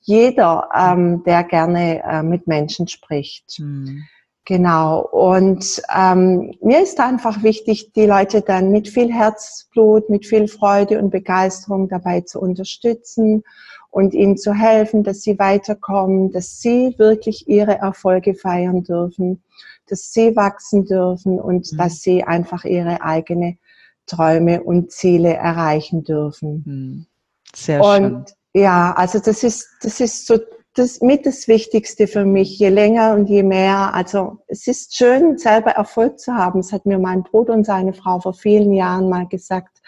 [0.00, 3.58] jeder, ähm, der gerne äh, mit Menschen spricht.
[3.58, 4.04] Mhm.
[4.46, 5.00] Genau.
[5.02, 10.98] Und ähm, mir ist einfach wichtig, die Leute dann mit viel Herzblut, mit viel Freude
[10.98, 13.44] und Begeisterung dabei zu unterstützen
[13.90, 19.42] und ihnen zu helfen, dass sie weiterkommen, dass sie wirklich ihre Erfolge feiern dürfen,
[19.88, 21.76] dass sie wachsen dürfen und mhm.
[21.76, 23.58] dass sie einfach ihre eigene
[24.06, 26.62] Träume und Ziele erreichen dürfen.
[26.66, 27.06] Mhm.
[27.54, 28.24] Sehr und schön.
[28.62, 30.38] Ja, also das ist, das ist so
[30.80, 33.94] das mit das Wichtigste für mich, je länger und je mehr.
[33.94, 36.60] Also es ist schön, selber Erfolg zu haben.
[36.60, 39.82] Das hat mir mein Bruder und seine Frau vor vielen Jahren mal gesagt.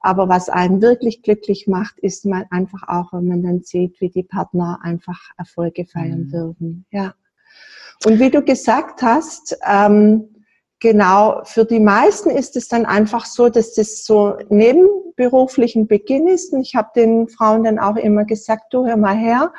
[0.00, 4.10] Aber was einen wirklich glücklich macht, ist man einfach auch, wenn man dann sieht, wie
[4.10, 6.30] die Partner einfach Erfolge feiern mhm.
[6.30, 6.86] dürfen.
[6.92, 7.14] Ja.
[8.06, 10.28] Und wie du gesagt hast, ähm,
[10.78, 14.86] genau, für die meisten ist es dann einfach so, dass das so neben
[15.18, 16.54] beruflichen Beginn ist.
[16.54, 19.52] Und ich habe den Frauen dann auch immer gesagt, du hör mal her,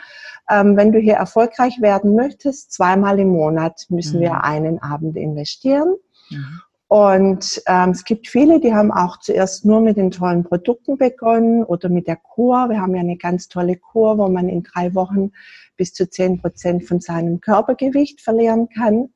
[0.50, 4.24] ähm, wenn du hier erfolgreich werden möchtest, zweimal im Monat müssen mhm.
[4.24, 5.96] wir einen Abend investieren.
[6.30, 6.62] Mhm.
[6.88, 11.64] Und ähm, es gibt viele, die haben auch zuerst nur mit den tollen Produkten begonnen
[11.64, 12.68] oder mit der Kur.
[12.68, 15.32] Wir haben ja eine ganz tolle Kur, wo man in drei Wochen
[15.78, 19.10] bis zu zehn Prozent von seinem Körpergewicht verlieren kann.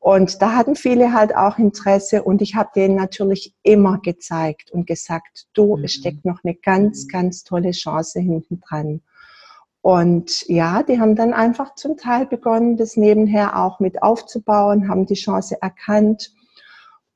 [0.00, 4.86] Und da hatten viele halt auch Interesse und ich habe denen natürlich immer gezeigt und
[4.86, 5.84] gesagt, du, mhm.
[5.84, 7.08] es steckt noch eine ganz, mhm.
[7.08, 9.00] ganz tolle Chance hinten dran.
[9.86, 15.06] Und ja, die haben dann einfach zum Teil begonnen, das nebenher auch mit aufzubauen, haben
[15.06, 16.32] die Chance erkannt.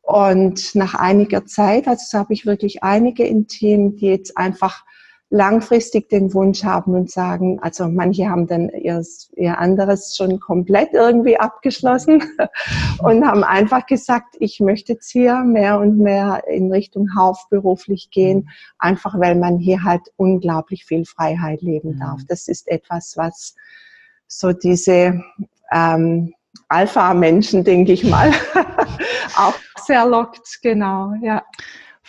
[0.02, 4.84] Und nach einiger Zeit, also so habe ich wirklich einige im Team, die jetzt einfach
[5.30, 9.00] langfristig den Wunsch haben und sagen, also manche haben dann ihr,
[9.36, 12.24] ihr anderes schon komplett irgendwie abgeschlossen
[12.98, 18.50] und haben einfach gesagt, ich möchte jetzt hier mehr und mehr in Richtung hauptberuflich gehen,
[18.78, 22.00] einfach weil man hier halt unglaublich viel Freiheit leben mhm.
[22.00, 22.20] darf.
[22.26, 23.54] Das ist etwas, was
[24.26, 25.22] so diese
[25.70, 26.34] ähm,
[26.68, 28.32] Alpha-Menschen, denke ich mal,
[29.36, 31.44] auch sehr lockt, genau, ja.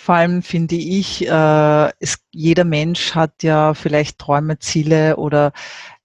[0.03, 5.53] Vor allem finde ich, äh, es, jeder Mensch hat ja vielleicht Träume, Ziele oder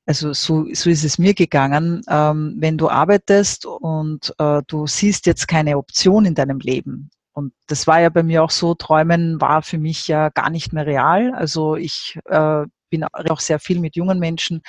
[0.04, 2.02] also so, so ist es mir gegangen.
[2.06, 7.54] Ähm, wenn du arbeitest und äh, du siehst jetzt keine Option in deinem Leben, und
[7.68, 10.84] das war ja bei mir auch so, Träumen war für mich ja gar nicht mehr
[10.84, 11.32] real.
[11.34, 14.60] Also ich äh, bin auch sehr viel mit jungen Menschen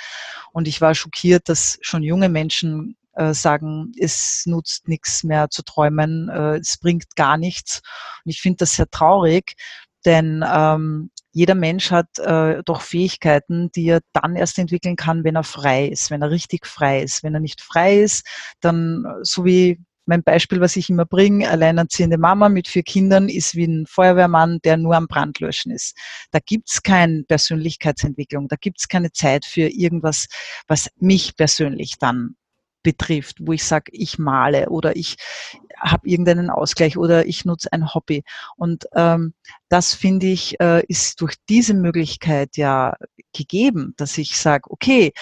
[0.52, 5.62] und ich war schockiert, dass schon junge Menschen äh, sagen, es nutzt nichts mehr zu
[5.62, 7.82] träumen, äh, es bringt gar nichts.
[8.24, 9.54] Und ich finde das sehr traurig,
[10.04, 15.36] denn ähm, jeder Mensch hat äh, doch Fähigkeiten, die er dann erst entwickeln kann, wenn
[15.36, 17.22] er frei ist, wenn er richtig frei ist.
[17.22, 18.26] Wenn er nicht frei ist,
[18.60, 19.78] dann so wie
[20.08, 24.58] mein Beispiel, was ich immer bringe, alleinerziehende Mama mit vier Kindern ist wie ein Feuerwehrmann,
[24.64, 25.96] der nur am Brand löschen ist.
[26.30, 30.26] Da gibt's keine Persönlichkeitsentwicklung, da gibt's keine Zeit für irgendwas,
[30.66, 32.36] was mich persönlich dann
[32.88, 35.16] betrifft, wo ich sage, ich male oder ich
[35.78, 38.24] habe irgendeinen Ausgleich oder ich nutze ein Hobby.
[38.56, 39.34] Und ähm,
[39.68, 42.96] das finde ich, äh, ist durch diese Möglichkeit ja
[43.34, 45.12] gegeben, dass ich sage, okay,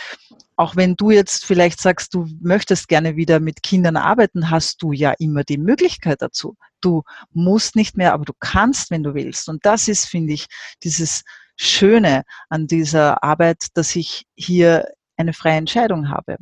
[0.55, 4.92] auch wenn du jetzt vielleicht sagst, du möchtest gerne wieder mit Kindern arbeiten, hast du
[4.92, 6.57] ja immer die Möglichkeit dazu.
[6.81, 7.02] Du
[7.33, 9.48] musst nicht mehr, aber du kannst, wenn du willst.
[9.48, 10.46] Und das ist, finde ich,
[10.85, 11.24] dieses
[11.57, 16.37] Schöne an dieser Arbeit, dass ich hier eine freie Entscheidung habe.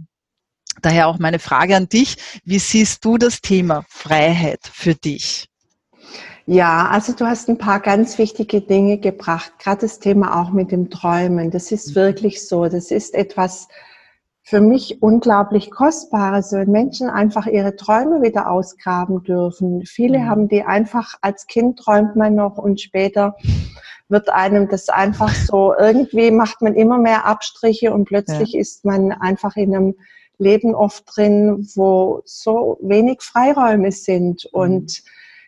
[0.82, 2.16] Daher auch meine Frage an dich.
[2.44, 5.48] Wie siehst du das Thema Freiheit für dich?
[6.46, 10.72] Ja, also du hast ein paar ganz wichtige Dinge gebracht, gerade das Thema auch mit
[10.72, 11.50] dem Träumen.
[11.50, 11.94] Das ist mhm.
[11.94, 12.66] wirklich so.
[12.66, 13.68] Das ist etwas
[14.42, 19.86] für mich unglaublich Kostbares, wenn Menschen einfach ihre Träume wieder ausgraben dürfen.
[19.86, 20.28] Viele mhm.
[20.28, 23.36] haben die einfach, als Kind träumt man noch und später
[24.10, 28.60] wird einem das einfach so, irgendwie macht man immer mehr Abstriche und plötzlich ja.
[28.60, 29.94] ist man einfach in einem
[30.38, 34.44] Leben oft drin, wo so wenig Freiräume sind.
[34.44, 34.60] Mhm.
[34.60, 35.02] Und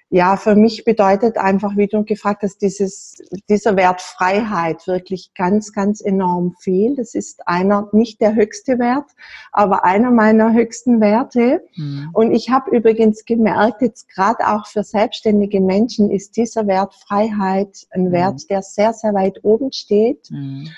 [0.09, 3.17] ja, für mich bedeutet einfach, wie du gefragt hast, dieses,
[3.49, 6.95] dieser Wert Freiheit wirklich ganz, ganz enorm viel.
[6.95, 9.11] Das ist einer, nicht der höchste Wert,
[9.51, 11.65] aber einer meiner höchsten Werte.
[11.75, 12.11] Mhm.
[12.13, 17.89] Und ich habe übrigens gemerkt, jetzt gerade auch für selbstständige Menschen ist dieser Wert Freiheit
[17.91, 18.13] ein mhm.
[18.13, 20.31] Wert, der sehr, sehr weit oben steht.
[20.31, 20.69] Mhm.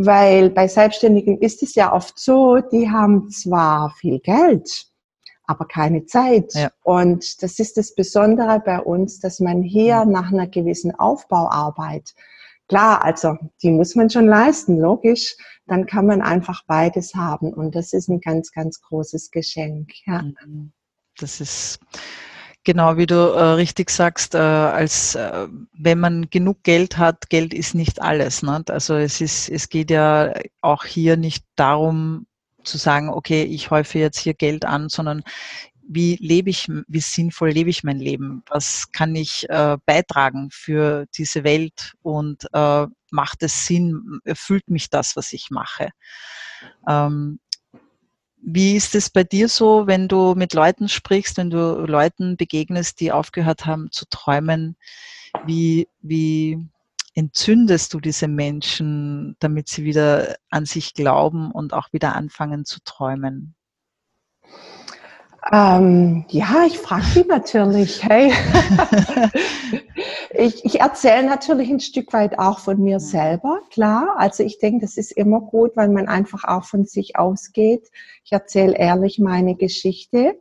[0.00, 4.86] Weil bei Selbstständigen ist es ja oft so, die haben zwar viel Geld,
[5.44, 6.54] aber keine Zeit.
[6.54, 6.70] Ja.
[6.84, 10.12] Und das ist das Besondere bei uns, dass man hier mhm.
[10.12, 12.14] nach einer gewissen Aufbauarbeit,
[12.68, 17.52] klar, also die muss man schon leisten, logisch, dann kann man einfach beides haben.
[17.52, 19.90] Und das ist ein ganz, ganz großes Geschenk.
[20.06, 20.22] Ja.
[20.22, 20.70] Mhm.
[21.18, 21.80] Das ist
[22.64, 27.54] Genau, wie du äh, richtig sagst, äh, als äh, wenn man genug Geld hat, Geld
[27.54, 28.42] ist nicht alles.
[28.42, 28.62] Ne?
[28.68, 32.26] Also es ist, es geht ja auch hier nicht darum
[32.64, 35.22] zu sagen, okay, ich häufe jetzt hier Geld an, sondern
[35.88, 38.42] wie lebe ich, wie sinnvoll lebe ich mein Leben?
[38.48, 44.20] Was kann ich äh, beitragen für diese Welt und äh, macht es Sinn?
[44.24, 45.90] Erfüllt mich das, was ich mache?
[46.86, 47.40] Ähm,
[48.42, 53.00] wie ist es bei dir so, wenn du mit Leuten sprichst, wenn du Leuten begegnest,
[53.00, 54.76] die aufgehört haben zu träumen?
[55.44, 56.58] Wie, wie
[57.14, 62.80] entzündest du diese Menschen, damit sie wieder an sich glauben und auch wieder anfangen zu
[62.84, 63.54] träumen?
[65.52, 68.32] Ähm, ja, ich frage sie natürlich, hey,
[70.30, 74.16] ich, ich erzähle natürlich ein Stück weit auch von mir selber, klar.
[74.18, 77.88] Also ich denke, das ist immer gut, weil man einfach auch von sich ausgeht.
[78.24, 80.38] Ich erzähle ehrlich meine Geschichte.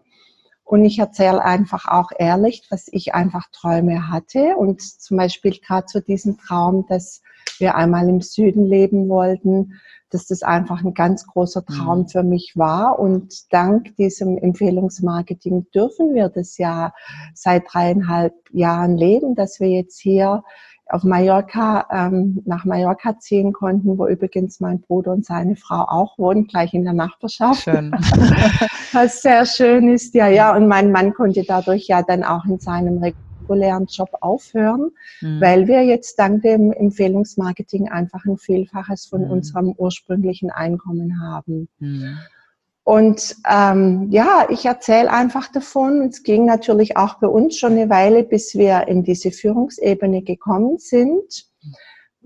[0.64, 4.58] Und ich erzähle einfach auch ehrlich, dass ich einfach Träume hatte.
[4.58, 7.22] Und zum Beispiel gerade zu diesem Traum, dass
[7.60, 9.74] wir einmal im Süden leben wollten,
[10.10, 12.08] dass das einfach ein ganz großer Traum mhm.
[12.08, 13.00] für mich war.
[13.00, 16.94] Und dank diesem Empfehlungsmarketing dürfen wir das ja
[17.34, 20.44] seit dreieinhalb Jahren leben, dass wir jetzt hier
[20.90, 26.18] auf Mallorca, ähm, nach Mallorca ziehen konnten, wo übrigens mein Bruder und seine Frau auch
[26.18, 27.64] wohnen, gleich in der Nachbarschaft.
[27.64, 27.92] Schön.
[28.94, 30.56] Was sehr schön ist, ja, ja.
[30.56, 33.00] Und mein Mann konnte dadurch ja dann auch in seinem
[33.48, 35.42] regulären Job aufhören, mhm.
[35.42, 39.32] weil wir jetzt dank dem Empfehlungsmarketing einfach ein Vielfaches von mhm.
[39.32, 41.70] unserem ursprünglichen Einkommen haben.
[41.80, 42.18] Mhm.
[42.84, 46.04] Und ähm, ja, ich erzähle einfach davon.
[46.04, 50.78] Es ging natürlich auch bei uns schon eine Weile, bis wir in diese Führungsebene gekommen
[50.78, 51.48] sind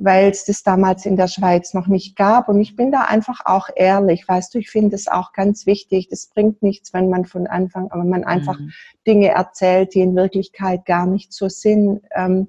[0.03, 2.49] weil es das damals in der Schweiz noch nicht gab.
[2.49, 6.09] Und ich bin da einfach auch ehrlich, weißt du, ich finde es auch ganz wichtig.
[6.09, 8.71] Das bringt nichts, wenn man von Anfang, aber man einfach mhm.
[9.05, 12.01] Dinge erzählt, die in Wirklichkeit gar nicht so sind.
[12.15, 12.47] Ähm,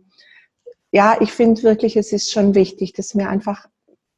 [0.90, 3.66] ja, ich finde wirklich, es ist schon wichtig, dass mir einfach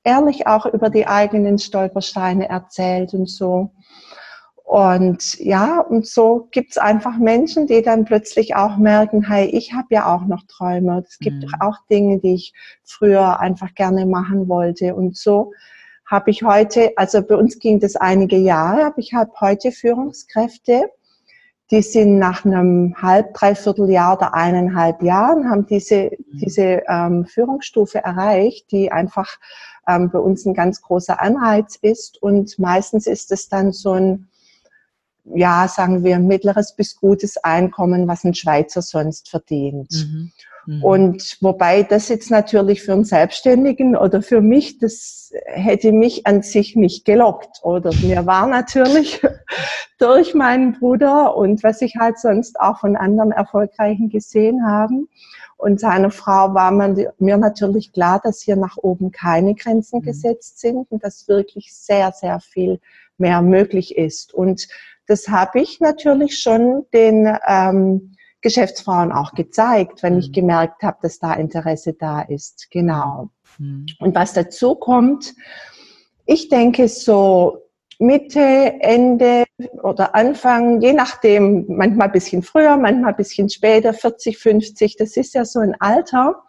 [0.05, 3.71] ehrlich auch über die eigenen Stolpersteine erzählt und so.
[4.65, 9.89] Und ja, und so gibt's einfach Menschen, die dann plötzlich auch merken, hey, ich habe
[9.91, 11.05] ja auch noch Träume.
[11.07, 11.55] Es gibt mhm.
[11.61, 14.95] auch Dinge, die ich früher einfach gerne machen wollte.
[14.95, 15.53] Und so
[16.07, 20.91] habe ich heute, also bei uns ging das einige Jahre, aber ich habe heute Führungskräfte,
[21.71, 26.39] die sind nach einem halb, dreiviertel Jahr oder eineinhalb Jahren, haben diese, mhm.
[26.39, 29.29] diese ähm, Führungsstufe erreicht, die einfach
[29.87, 32.23] ähm, bei uns ein ganz großer Anreiz ist.
[32.23, 34.29] Und meistens ist es dann so ein
[35.25, 39.91] ja, sagen wir, mittleres bis gutes Einkommen, was ein Schweizer sonst verdient.
[39.93, 40.33] Mhm.
[40.67, 40.85] Mhm.
[40.85, 46.43] Und wobei das jetzt natürlich für einen Selbstständigen oder für mich, das hätte mich an
[46.43, 47.61] sich nicht gelockt.
[47.63, 49.23] Oder mir war natürlich
[49.99, 55.09] durch meinen Bruder und was ich halt sonst auch von anderen Erfolgreichen gesehen haben
[55.57, 60.05] und seiner Frau war man, mir natürlich klar, dass hier nach oben keine Grenzen mhm.
[60.05, 62.81] gesetzt sind und dass wirklich sehr, sehr viel
[63.17, 64.35] mehr möglich ist.
[64.35, 64.69] Und
[65.07, 70.33] das habe ich natürlich schon den ähm, Geschäftsfrauen auch gezeigt, wenn ich mhm.
[70.33, 72.69] gemerkt habe, dass da Interesse da ist.
[72.71, 73.31] Genau.
[73.59, 73.87] Mhm.
[74.01, 75.35] Und was dazu kommt,
[76.27, 77.59] ich denke so
[77.99, 79.45] Mitte, Ende
[79.83, 85.17] oder Anfang, je nachdem, manchmal ein bisschen früher, manchmal ein bisschen später, 40, 50, das
[85.17, 86.43] ist ja so ein Alter,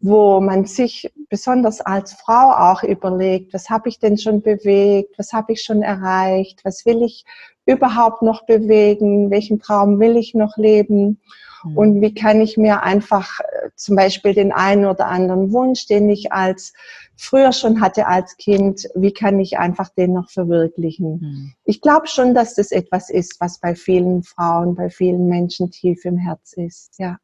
[0.00, 5.32] wo man sich besonders als Frau auch überlegt, was habe ich denn schon bewegt, was
[5.32, 7.24] habe ich schon erreicht, was will ich
[7.64, 11.20] überhaupt noch bewegen, welchen Traum will ich noch leben
[11.64, 11.76] mhm.
[11.76, 16.08] und wie kann ich mir einfach äh, zum Beispiel den einen oder anderen Wunsch, den
[16.08, 16.72] ich als
[17.16, 21.18] früher schon hatte als Kind, wie kann ich einfach den noch verwirklichen.
[21.20, 21.52] Mhm.
[21.64, 26.04] Ich glaube schon, dass das etwas ist, was bei vielen Frauen, bei vielen Menschen tief
[26.04, 27.18] im Herz ist, ja.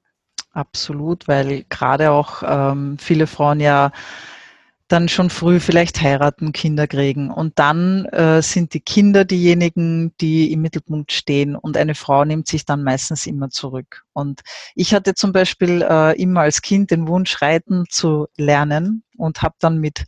[0.52, 3.90] Absolut, weil gerade auch ähm, viele Frauen ja
[4.88, 7.30] dann schon früh vielleicht heiraten, Kinder kriegen.
[7.30, 11.56] Und dann äh, sind die Kinder diejenigen, die im Mittelpunkt stehen.
[11.56, 14.04] Und eine Frau nimmt sich dann meistens immer zurück.
[14.12, 14.42] Und
[14.74, 19.54] ich hatte zum Beispiel äh, immer als Kind den Wunsch, reiten zu lernen und habe
[19.60, 20.04] dann mit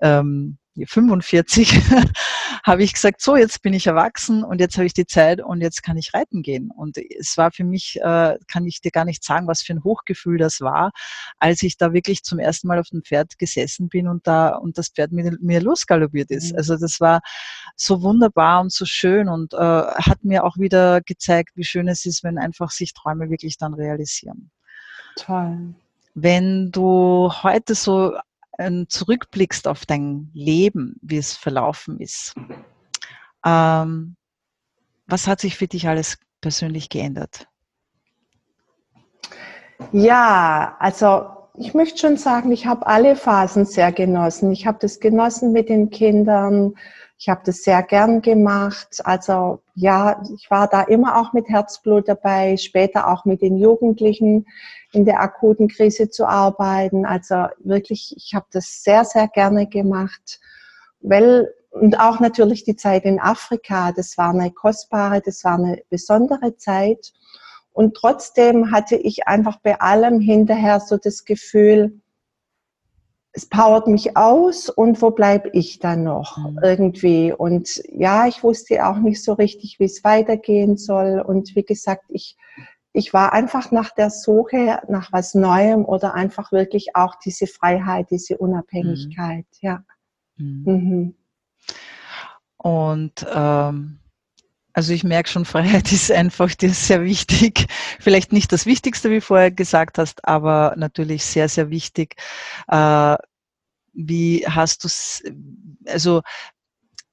[0.00, 1.72] ähm, 45
[2.64, 5.60] habe ich gesagt, so jetzt bin ich erwachsen und jetzt habe ich die Zeit und
[5.60, 6.70] jetzt kann ich reiten gehen.
[6.70, 9.84] Und es war für mich, äh, kann ich dir gar nicht sagen, was für ein
[9.84, 10.92] Hochgefühl das war,
[11.38, 14.78] als ich da wirklich zum ersten Mal auf dem Pferd gesessen bin und da und
[14.78, 16.52] das Pferd mit mir losgaloppiert ist.
[16.52, 16.58] Mhm.
[16.58, 17.20] Also das war
[17.76, 22.06] so wunderbar und so schön und äh, hat mir auch wieder gezeigt, wie schön es
[22.06, 24.50] ist, wenn einfach sich Träume wirklich dann realisieren.
[25.16, 25.74] Toll.
[26.14, 28.16] Wenn du heute so
[28.88, 32.34] zurückblickst auf dein Leben, wie es verlaufen ist,
[33.44, 34.16] ähm,
[35.06, 37.48] was hat sich für dich alles persönlich geändert?
[39.92, 44.52] Ja, also ich möchte schon sagen, ich habe alle Phasen sehr genossen.
[44.52, 46.74] Ich habe das genossen mit den Kindern.
[47.22, 49.00] Ich habe das sehr gern gemacht.
[49.04, 54.44] Also ja, ich war da immer auch mit Herzblut dabei, später auch mit den Jugendlichen
[54.90, 57.06] in der akuten Krise zu arbeiten.
[57.06, 60.40] Also wirklich, ich habe das sehr, sehr gerne gemacht,
[61.00, 65.80] weil und auch natürlich die Zeit in Afrika, das war eine kostbare, das war eine
[65.90, 67.12] besondere Zeit.
[67.72, 72.01] Und trotzdem hatte ich einfach bei allem hinterher so das Gefühl,
[73.32, 76.58] es powert mich aus und wo bleibe ich dann noch mhm.
[76.62, 77.32] irgendwie?
[77.32, 81.20] Und ja, ich wusste auch nicht so richtig, wie es weitergehen soll.
[81.20, 82.36] Und wie gesagt, ich
[82.92, 88.10] ich war einfach nach der Suche nach was Neuem oder einfach wirklich auch diese Freiheit,
[88.10, 89.58] diese Unabhängigkeit, mhm.
[89.60, 89.84] ja.
[90.36, 90.62] Mhm.
[90.66, 91.14] Mhm.
[92.58, 93.98] Und ähm,
[94.72, 97.66] also ich merke schon, Freiheit ist einfach dir sehr wichtig.
[98.00, 102.16] Vielleicht nicht das Wichtigste, wie vorher gesagt hast, aber natürlich sehr, sehr wichtig.
[102.68, 103.16] Äh,
[103.94, 105.22] wie hast du es,
[105.86, 106.22] also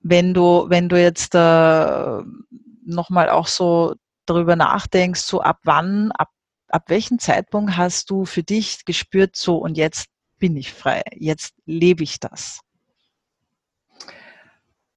[0.01, 2.22] wenn du, wenn du jetzt äh,
[2.86, 3.95] nochmal auch so
[4.26, 6.30] darüber nachdenkst, so ab wann, ab,
[6.70, 10.07] ab welchem Zeitpunkt hast du für dich gespürt, so und jetzt
[10.38, 12.62] bin ich frei, jetzt lebe ich das?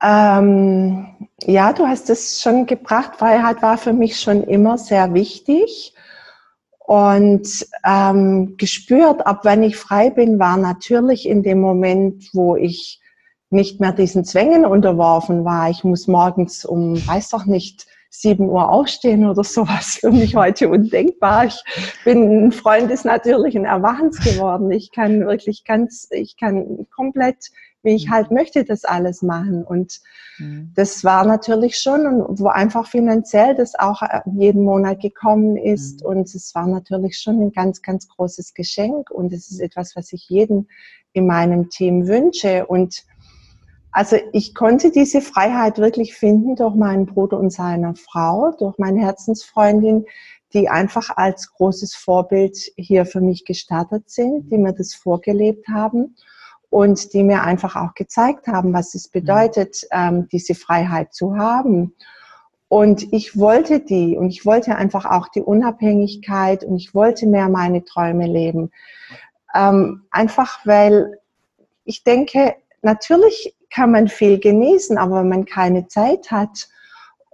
[0.03, 3.17] Ähm, ja, du hast es schon gebracht.
[3.17, 5.95] Freiheit war für mich schon immer sehr wichtig.
[6.79, 13.01] Und ähm, gespürt, ab wenn ich frei bin, war natürlich in dem Moment, wo ich
[13.51, 15.71] nicht mehr diesen Zwängen unterworfen war.
[15.71, 20.69] Ich muss morgens um, weiß doch nicht, 7 Uhr aufstehen oder sowas für mich heute
[20.69, 21.47] undenkbar.
[21.47, 21.63] Ich
[22.05, 24.71] bin ein Freund des natürlichen Erwachens geworden.
[24.71, 27.51] Ich kann wirklich ganz, ich kann komplett
[27.83, 28.37] wie ich halt mhm.
[28.37, 29.65] möchte, das alles machen.
[29.65, 30.01] Und
[30.39, 30.73] mhm.
[30.75, 36.01] das war natürlich schon, wo einfach finanziell das auch äh, jeden Monat gekommen ist.
[36.01, 36.07] Mhm.
[36.07, 39.11] Und es war natürlich schon ein ganz, ganz großes Geschenk.
[39.11, 40.69] Und es ist etwas, was ich jedem
[41.13, 42.67] in meinem Team wünsche.
[42.67, 43.05] Und
[43.91, 49.01] also ich konnte diese Freiheit wirklich finden durch meinen Bruder und seine Frau, durch meine
[49.01, 50.07] Herzensfreundin,
[50.55, 56.15] die einfach als großes Vorbild hier für mich gestartet sind, die mir das vorgelebt haben
[56.73, 61.95] und die mir einfach auch gezeigt haben, was es bedeutet, ähm, diese Freiheit zu haben.
[62.69, 67.51] Und ich wollte die und ich wollte einfach auch die Unabhängigkeit und ich wollte mehr
[67.51, 68.71] meine Träume leben.
[69.55, 71.19] Ähm, einfach weil
[71.85, 76.69] ich denke, natürlich kann man viel genießen, aber wenn man keine Zeit hat,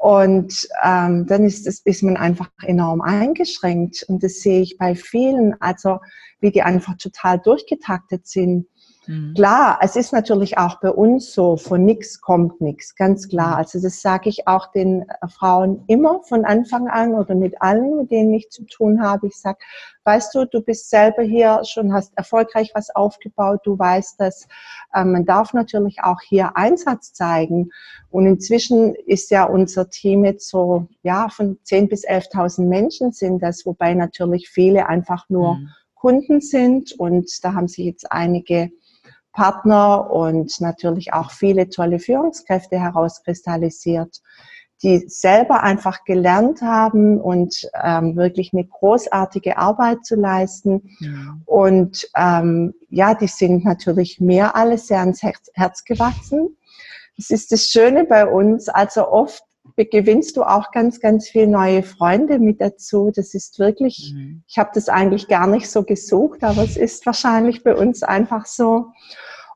[0.01, 4.05] und ähm, dann ist, das, ist man einfach enorm eingeschränkt.
[4.07, 5.99] Und das sehe ich bei vielen, also
[6.39, 8.68] wie die einfach total durchgetaktet sind.
[9.09, 9.32] Mhm.
[9.34, 13.52] Klar, es ist natürlich auch bei uns so, von nichts kommt nichts, ganz klar.
[13.52, 13.54] Mhm.
[13.54, 17.96] Also das sage ich auch den äh, Frauen immer von Anfang an oder mit allen,
[17.96, 19.28] mit denen ich zu tun habe.
[19.28, 19.59] Ich sage,
[20.04, 24.46] weißt du, du bist selber hier schon, hast erfolgreich was aufgebaut, du weißt das.
[24.92, 27.70] Äh, man darf natürlich auch hier Einsatz zeigen.
[28.11, 33.42] Und inzwischen ist ja unser Team jetzt so, ja, von 10.000 bis 11.000 Menschen sind
[33.42, 35.70] das, wobei natürlich viele einfach nur mhm.
[35.94, 36.92] Kunden sind.
[36.92, 38.70] Und da haben sich jetzt einige
[39.39, 44.20] Partner und natürlich auch viele tolle Führungskräfte herauskristallisiert,
[44.82, 50.91] die selber einfach gelernt haben und ähm, wirklich eine großartige Arbeit zu leisten.
[50.99, 51.36] Ja.
[51.45, 56.57] Und ähm, ja, die sind natürlich mehr alles sehr ans Herz, Herz gewachsen.
[57.16, 58.68] Das ist das Schöne bei uns.
[58.68, 59.45] Also oft
[59.76, 63.10] gewinnst du auch ganz, ganz viele neue Freunde mit dazu.
[63.14, 64.42] Das ist wirklich, mhm.
[64.46, 68.46] ich habe das eigentlich gar nicht so gesucht, aber es ist wahrscheinlich bei uns einfach
[68.46, 68.86] so.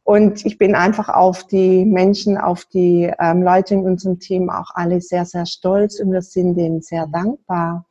[0.04, 4.70] Und ich bin einfach auf die Menschen, auf die ähm, Leute in unserem Team auch
[4.74, 7.86] alle sehr, sehr stolz und wir sind denen sehr dankbar.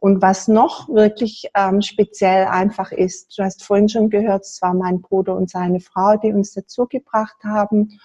[0.00, 4.74] Und was noch wirklich ähm, speziell einfach ist, du hast vorhin schon gehört, es war
[4.74, 7.98] mein Bruder und seine Frau, die uns dazu gebracht haben.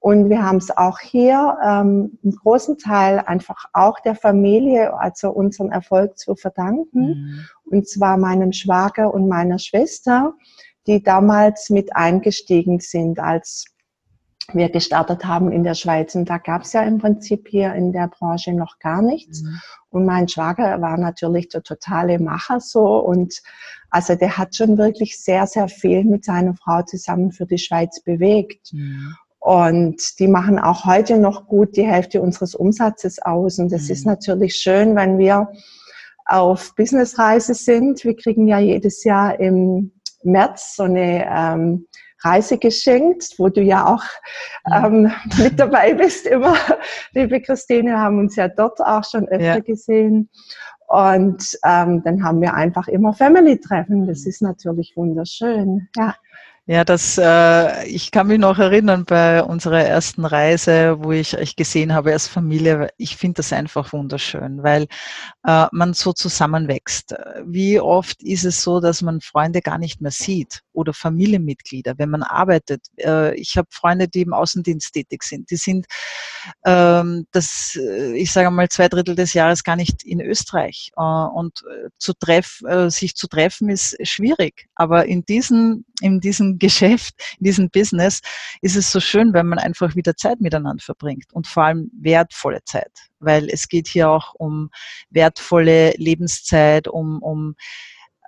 [0.00, 5.30] Und wir haben es auch hier ähm, im großen Teil einfach auch der Familie, also
[5.30, 7.06] unseren Erfolg zu verdanken.
[7.06, 7.44] Mhm.
[7.64, 10.34] Und zwar meinem Schwager und meiner Schwester,
[10.86, 13.66] die damals mit eingestiegen sind, als
[14.52, 16.14] wir gestartet haben in der Schweiz.
[16.14, 19.42] Und da gab es ja im Prinzip hier in der Branche noch gar nichts.
[19.42, 19.60] Mhm.
[19.90, 22.98] Und mein Schwager war natürlich der totale Macher so.
[22.98, 23.42] Und
[23.90, 28.00] also der hat schon wirklich sehr, sehr viel mit seiner Frau zusammen für die Schweiz
[28.00, 28.72] bewegt.
[28.72, 29.16] Mhm.
[29.48, 33.58] Und die machen auch heute noch gut die Hälfte unseres Umsatzes aus.
[33.58, 33.92] Und das mhm.
[33.92, 35.50] ist natürlich schön, wenn wir
[36.26, 38.04] auf Businessreise sind.
[38.04, 39.92] Wir kriegen ja jedes Jahr im
[40.22, 41.86] März so eine ähm,
[42.20, 44.04] Reise geschenkt, wo du ja auch
[44.70, 45.10] ähm,
[45.42, 46.54] mit dabei bist immer.
[47.14, 49.58] Liebe Christine, haben uns ja dort auch schon öfter ja.
[49.60, 50.28] gesehen.
[50.88, 54.06] Und ähm, dann haben wir einfach immer Family-Treffen.
[54.06, 55.88] Das ist natürlich wunderschön.
[55.96, 56.14] Ja.
[56.70, 61.56] Ja, das, äh, ich kann mich noch erinnern bei unserer ersten Reise, wo ich euch
[61.56, 62.90] gesehen habe als Familie.
[62.98, 64.86] Ich finde das einfach wunderschön, weil
[65.46, 67.14] äh, man so zusammenwächst.
[67.46, 72.10] Wie oft ist es so, dass man Freunde gar nicht mehr sieht oder Familienmitglieder, wenn
[72.10, 72.82] man arbeitet.
[72.98, 75.50] Äh, ich habe Freunde, die im Außendienst tätig sind.
[75.50, 75.86] Die sind,
[76.66, 80.90] ähm, das, äh, ich sage mal, zwei Drittel des Jahres gar nicht in Österreich.
[80.98, 84.68] Äh, und äh, zu treff, sich zu treffen ist schwierig.
[84.74, 88.20] Aber in diesem, in diesem Geschäft, in diesem Business
[88.62, 92.60] ist es so schön, wenn man einfach wieder Zeit miteinander verbringt und vor allem wertvolle
[92.64, 92.92] Zeit.
[93.20, 94.70] Weil es geht hier auch um
[95.10, 97.56] wertvolle Lebenszeit, um, um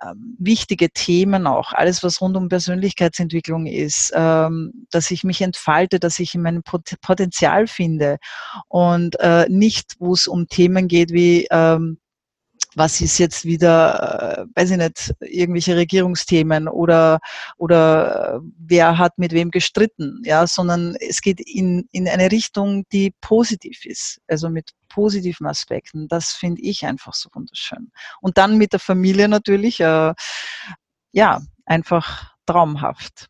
[0.03, 5.99] ähm, wichtige Themen auch, alles was rund um Persönlichkeitsentwicklung ist, ähm, dass ich mich entfalte,
[5.99, 8.17] dass ich in meinem Potenzial finde
[8.67, 11.99] und äh, nicht, wo es um Themen geht wie ähm,
[12.75, 17.19] was ist jetzt wieder, äh, weiß ich nicht, irgendwelche Regierungsthemen oder,
[17.57, 22.85] oder äh, wer hat mit wem gestritten, ja, sondern es geht in, in eine Richtung,
[22.91, 26.07] die positiv ist, also mit positiven Aspekten.
[26.07, 27.91] Das finde ich einfach so wunderschön.
[28.21, 30.13] Und dann mit der Familie natürlich, äh,
[31.11, 33.27] ja, einfach traumhaft.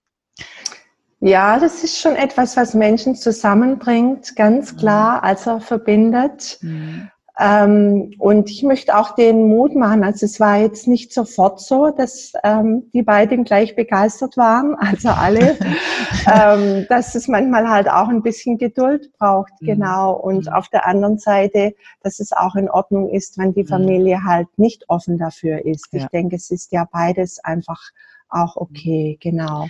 [1.20, 4.78] Ja, das ist schon etwas, was Menschen zusammenbringt, ganz mhm.
[4.78, 6.58] klar, also verbindet.
[6.62, 7.12] Mhm.
[7.42, 11.90] Ähm, und ich möchte auch den Mut machen, also es war jetzt nicht sofort so,
[11.90, 15.58] dass ähm, die beiden gleich begeistert waren, also alle,
[16.32, 19.66] ähm, dass es manchmal halt auch ein bisschen Geduld braucht, mhm.
[19.66, 20.14] genau.
[20.14, 20.54] Und mhm.
[20.54, 21.74] auf der anderen Seite,
[22.04, 23.70] dass es auch in Ordnung ist, wenn die mhm.
[23.70, 25.88] Familie halt nicht offen dafür ist.
[25.92, 26.02] Ja.
[26.02, 27.82] Ich denke, es ist ja beides einfach
[28.30, 29.68] auch okay, genau.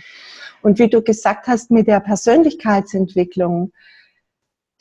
[0.62, 3.72] Und wie du gesagt hast mit der Persönlichkeitsentwicklung,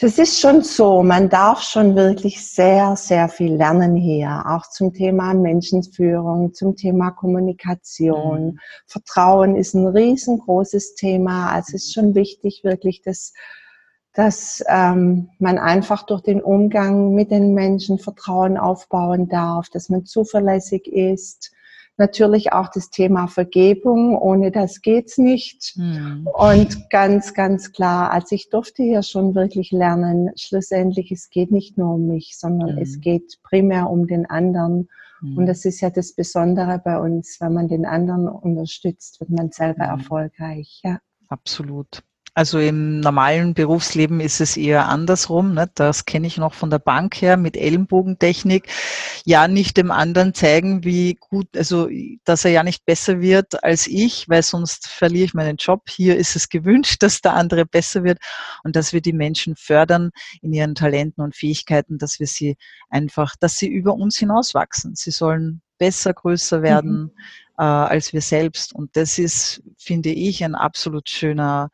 [0.00, 1.02] das ist schon so.
[1.02, 4.44] Man darf schon wirklich sehr, sehr viel lernen hier.
[4.46, 8.46] Auch zum Thema Menschenführung, zum Thema Kommunikation.
[8.46, 8.58] Mhm.
[8.86, 11.52] Vertrauen ist ein riesengroßes Thema.
[11.52, 13.34] Also es ist schon wichtig, wirklich, dass,
[14.14, 20.06] dass ähm, man einfach durch den Umgang mit den Menschen Vertrauen aufbauen darf, dass man
[20.06, 21.52] zuverlässig ist,
[22.00, 25.76] Natürlich auch das Thema Vergebung, ohne das geht's nicht.
[25.76, 26.26] Mhm.
[26.32, 31.76] Und ganz, ganz klar, also ich durfte hier schon wirklich lernen, schlussendlich, es geht nicht
[31.76, 32.78] nur um mich, sondern mhm.
[32.80, 34.88] es geht primär um den anderen.
[35.20, 35.36] Mhm.
[35.36, 39.50] Und das ist ja das Besondere bei uns, wenn man den anderen unterstützt, wird man
[39.50, 39.98] selber hm.
[39.98, 40.80] erfolgreich.
[40.82, 41.00] Ja.
[41.28, 42.02] Absolut.
[42.34, 45.54] Also im normalen Berufsleben ist es eher andersrum.
[45.54, 45.70] Ne?
[45.74, 48.68] Das kenne ich noch von der Bank her mit Ellenbogentechnik.
[49.24, 51.88] Ja, nicht dem anderen zeigen, wie gut, also
[52.24, 55.88] dass er ja nicht besser wird als ich, weil sonst verliere ich meinen Job.
[55.88, 58.18] Hier ist es gewünscht, dass der andere besser wird
[58.64, 60.10] und dass wir die Menschen fördern
[60.40, 62.56] in ihren Talenten und Fähigkeiten, dass wir sie
[62.88, 64.94] einfach, dass sie über uns hinauswachsen.
[64.94, 67.12] Sie sollen besser, größer werden mhm.
[67.58, 68.72] äh, als wir selbst.
[68.72, 71.70] Und das ist, finde ich, ein absolut schöner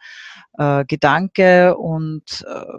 [0.56, 2.78] äh, Gedanke und äh,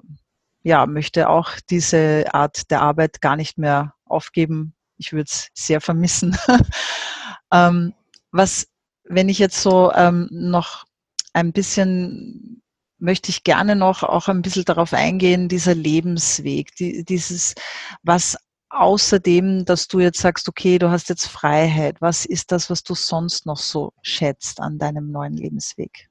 [0.63, 4.73] ja, möchte auch diese Art der Arbeit gar nicht mehr aufgeben.
[4.97, 6.36] Ich würde es sehr vermissen.
[7.53, 7.93] ähm,
[8.32, 8.67] was,
[9.03, 10.86] wenn ich jetzt so ähm, noch
[11.34, 12.63] ein bisschen
[12.99, 17.53] möchte ich gerne noch auch ein bisschen darauf eingehen, dieser Lebensweg, die, dieses,
[18.01, 18.38] was
[18.80, 22.93] außerdem, dass du jetzt sagst, okay, du hast jetzt Freiheit, was ist das, was du
[22.93, 26.09] sonst noch so schätzt an deinem neuen Lebensweg?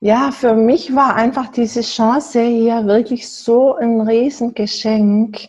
[0.00, 5.48] Ja, für mich war einfach diese Chance hier wirklich so ein Riesengeschenk.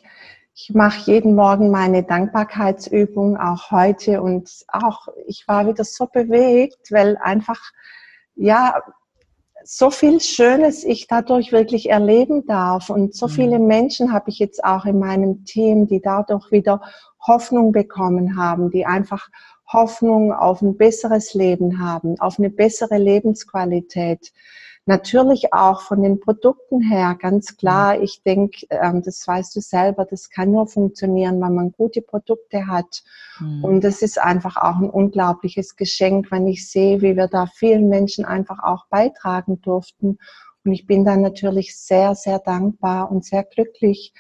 [0.54, 4.22] Ich mache jeden Morgen meine Dankbarkeitsübung, auch heute.
[4.22, 7.60] Und auch ich war wieder so bewegt, weil einfach,
[8.36, 8.82] ja,
[9.64, 12.89] so viel Schönes ich dadurch wirklich erleben darf.
[12.89, 13.68] Und so viele mhm.
[13.68, 16.82] Menschen habe ich jetzt auch in meinem Team, die dadurch wieder
[17.26, 19.30] Hoffnung bekommen haben, die einfach
[19.72, 24.32] Hoffnung auf ein besseres Leben haben, auf eine bessere Lebensqualität.
[24.88, 27.98] Natürlich auch von den Produkten her, ganz klar.
[27.98, 28.04] Mhm.
[28.04, 32.66] Ich denke, ähm, das weißt du selber, das kann nur funktionieren, wenn man gute Produkte
[32.66, 33.04] hat.
[33.40, 33.64] Mhm.
[33.64, 37.90] Und das ist einfach auch ein unglaubliches Geschenk, wenn ich sehe, wie wir da vielen
[37.90, 40.18] Menschen einfach auch beitragen durften.
[40.66, 44.14] Und ich bin da natürlich sehr, sehr dankbar und sehr glücklich,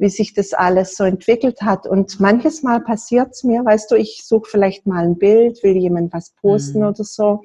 [0.00, 1.86] wie sich das alles so entwickelt hat.
[1.86, 5.76] Und manches Mal passiert es mir, weißt du, ich suche vielleicht mal ein Bild, will
[5.76, 6.86] jemand was posten mhm.
[6.86, 7.42] oder so.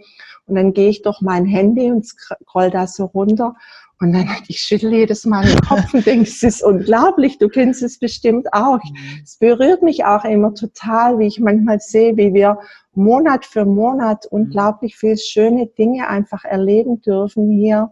[0.47, 3.55] Und dann gehe ich durch mein Handy und scroll da so runter.
[3.99, 7.83] Und dann, ich schüttel jedes Mal den Kopf und denke, es ist unglaublich, du kennst
[7.83, 8.79] es bestimmt auch.
[8.83, 9.21] Mhm.
[9.21, 12.59] Es berührt mich auch immer total, wie ich manchmal sehe, wie wir
[12.93, 14.39] Monat für Monat mhm.
[14.39, 17.91] unglaublich viel schöne Dinge einfach erleben dürfen hier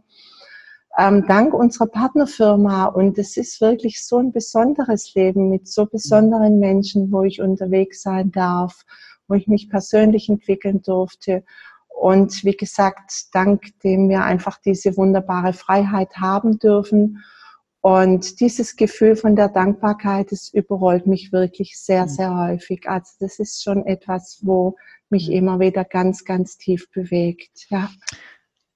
[0.97, 2.85] ähm, dank unserer Partnerfirma.
[2.85, 8.01] Und es ist wirklich so ein besonderes Leben mit so besonderen Menschen, wo ich unterwegs
[8.01, 8.83] sein darf,
[9.27, 11.43] wo ich mich persönlich entwickeln durfte.
[11.87, 17.23] Und wie gesagt, dank dem wir einfach diese wunderbare Freiheit haben dürfen
[17.85, 22.09] Und dieses Gefühl von der Dankbarkeit, das überrollt mich wirklich sehr, mhm.
[22.09, 22.87] sehr häufig.
[22.87, 24.77] Also das ist schon etwas, wo
[25.09, 25.33] mich mhm.
[25.33, 27.67] immer wieder ganz, ganz tief bewegt.
[27.69, 27.89] Ja.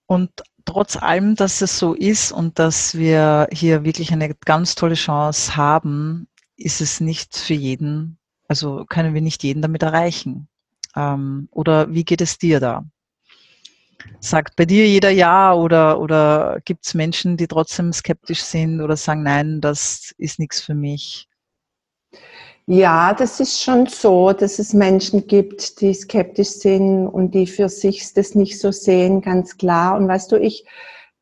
[0.07, 0.31] Und
[0.67, 5.55] trotz allem, dass es so ist und dass wir hier wirklich eine ganz tolle Chance
[5.55, 10.47] haben, ist es nicht für jeden, also können wir nicht jeden damit erreichen.
[10.95, 12.85] Ähm, oder wie geht es dir da?
[14.19, 18.95] Sagt bei dir jeder Ja oder, oder gibt es Menschen, die trotzdem skeptisch sind oder
[18.97, 21.27] sagen, nein, das ist nichts für mich?
[22.69, 27.69] Ja, das ist schon so, dass es Menschen gibt, die skeptisch sind und die für
[27.69, 29.95] sich das nicht so sehen, ganz klar.
[29.95, 30.65] Und weißt du, ich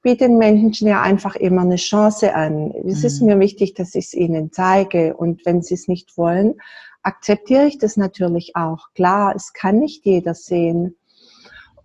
[0.01, 2.71] biete den Menschen ja einfach immer eine Chance an.
[2.87, 3.05] Es mhm.
[3.05, 5.15] ist mir wichtig, dass ich es ihnen zeige.
[5.15, 6.55] Und wenn sie es nicht wollen,
[7.03, 8.91] akzeptiere ich das natürlich auch.
[8.95, 10.95] Klar, es kann nicht jeder sehen.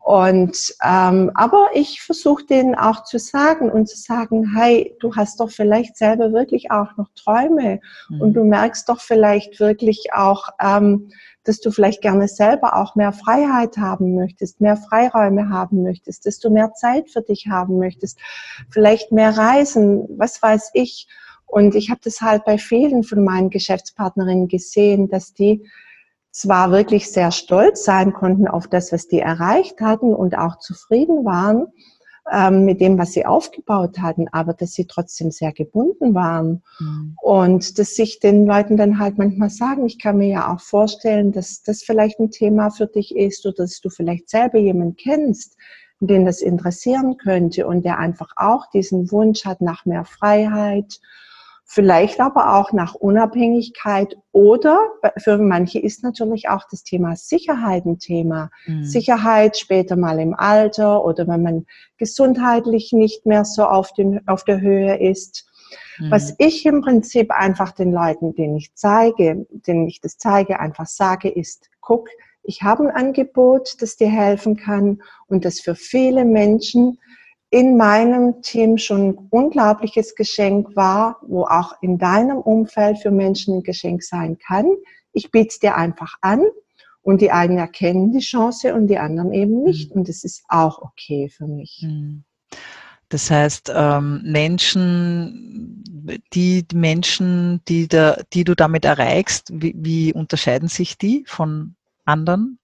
[0.02, 5.40] Und ähm, aber ich versuche denen auch zu sagen und zu sagen, hey, du hast
[5.40, 8.20] doch vielleicht selber wirklich auch noch Träume mhm.
[8.20, 11.10] und du merkst doch vielleicht wirklich auch, ähm,
[11.44, 16.38] dass du vielleicht gerne selber auch mehr Freiheit haben möchtest, mehr Freiräume haben möchtest, dass
[16.38, 18.18] du mehr Zeit für dich haben möchtest,
[18.70, 21.08] vielleicht mehr Reisen, was weiß ich.
[21.46, 25.68] Und ich habe das halt bei vielen von meinen Geschäftspartnerinnen gesehen, dass die
[26.30, 31.24] zwar wirklich sehr stolz sein konnten auf das, was die erreicht hatten und auch zufrieden
[31.24, 31.66] waren
[32.30, 36.62] ähm, mit dem, was sie aufgebaut hatten, aber dass sie trotzdem sehr gebunden waren.
[36.78, 37.16] Mhm.
[37.20, 41.32] Und dass sich den Leuten dann halt manchmal sagen, ich kann mir ja auch vorstellen,
[41.32, 45.56] dass das vielleicht ein Thema für dich ist oder dass du vielleicht selber jemanden kennst,
[45.98, 51.00] den das interessieren könnte und der einfach auch diesen Wunsch hat nach mehr Freiheit
[51.72, 58.00] vielleicht aber auch nach Unabhängigkeit oder für manche ist natürlich auch das Thema Sicherheit ein
[58.00, 58.50] Thema.
[58.66, 58.82] Mhm.
[58.82, 61.66] Sicherheit später mal im Alter oder wenn man
[61.96, 65.48] gesundheitlich nicht mehr so auf, den, auf der Höhe ist.
[66.00, 66.10] Mhm.
[66.10, 70.86] Was ich im Prinzip einfach den Leuten, denen ich zeige, denen ich das zeige, einfach
[70.86, 72.08] sage, ist, guck,
[72.42, 76.98] ich habe ein Angebot, das dir helfen kann und das für viele Menschen
[77.50, 83.58] in meinem Team schon ein unglaubliches Geschenk war, wo auch in deinem Umfeld für Menschen
[83.58, 84.66] ein Geschenk sein kann.
[85.12, 86.42] Ich biete es dir einfach an
[87.02, 89.90] und die einen erkennen die Chance und die anderen eben nicht.
[89.90, 90.00] Mhm.
[90.00, 91.82] Und das ist auch okay für mich.
[91.82, 92.24] Mhm.
[93.08, 95.82] Das heißt, ähm, Menschen,
[96.32, 101.74] die Menschen, die, da, die du damit erreichst, wie, wie unterscheiden sich die von
[102.04, 102.60] anderen?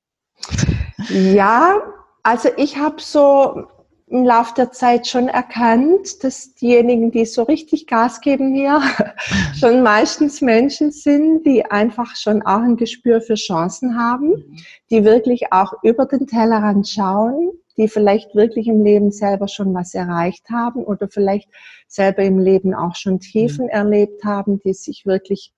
[1.08, 1.78] Ja,
[2.22, 3.66] also ich habe so
[4.08, 8.80] im Laufe der Zeit schon erkannt, dass diejenigen, die so richtig Gas geben hier,
[9.58, 14.58] schon meistens Menschen sind, die einfach schon auch ein Gespür für Chancen haben,
[14.90, 19.92] die wirklich auch über den Tellerrand schauen, die vielleicht wirklich im Leben selber schon was
[19.92, 21.48] erreicht haben oder vielleicht
[21.88, 23.70] selber im Leben auch schon Tiefen mhm.
[23.70, 25.52] erlebt haben, die sich wirklich,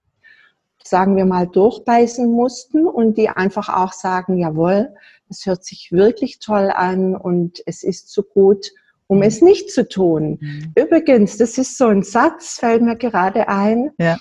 [0.83, 4.95] sagen wir mal, durchbeißen mussten und die einfach auch sagen, jawohl,
[5.31, 8.71] es hört sich wirklich toll an und es ist so gut,
[9.07, 10.39] um es nicht zu tun.
[10.41, 10.73] Mhm.
[10.77, 13.91] Übrigens, das ist so ein Satz, fällt mir gerade ein.
[13.99, 14.19] Ja.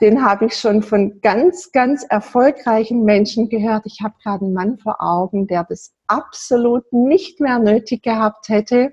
[0.00, 3.82] Den habe ich schon von ganz, ganz erfolgreichen Menschen gehört.
[3.86, 8.92] Ich habe gerade einen Mann vor Augen, der das absolut nicht mehr nötig gehabt hätte,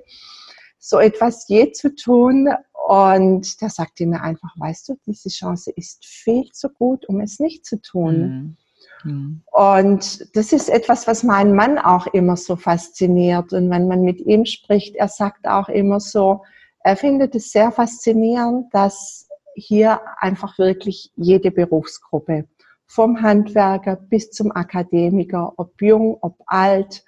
[0.79, 2.49] so etwas je zu tun.
[2.87, 7.39] Und der sagte mir einfach, weißt du, diese Chance ist viel zu gut, um es
[7.39, 8.19] nicht zu tun.
[8.19, 8.57] Mhm.
[9.03, 9.41] Mhm.
[9.51, 13.53] Und das ist etwas, was meinen Mann auch immer so fasziniert.
[13.53, 16.43] Und wenn man mit ihm spricht, er sagt auch immer so,
[16.79, 22.45] er findet es sehr faszinierend, dass hier einfach wirklich jede Berufsgruppe,
[22.85, 27.03] vom Handwerker bis zum Akademiker, ob jung, ob alt,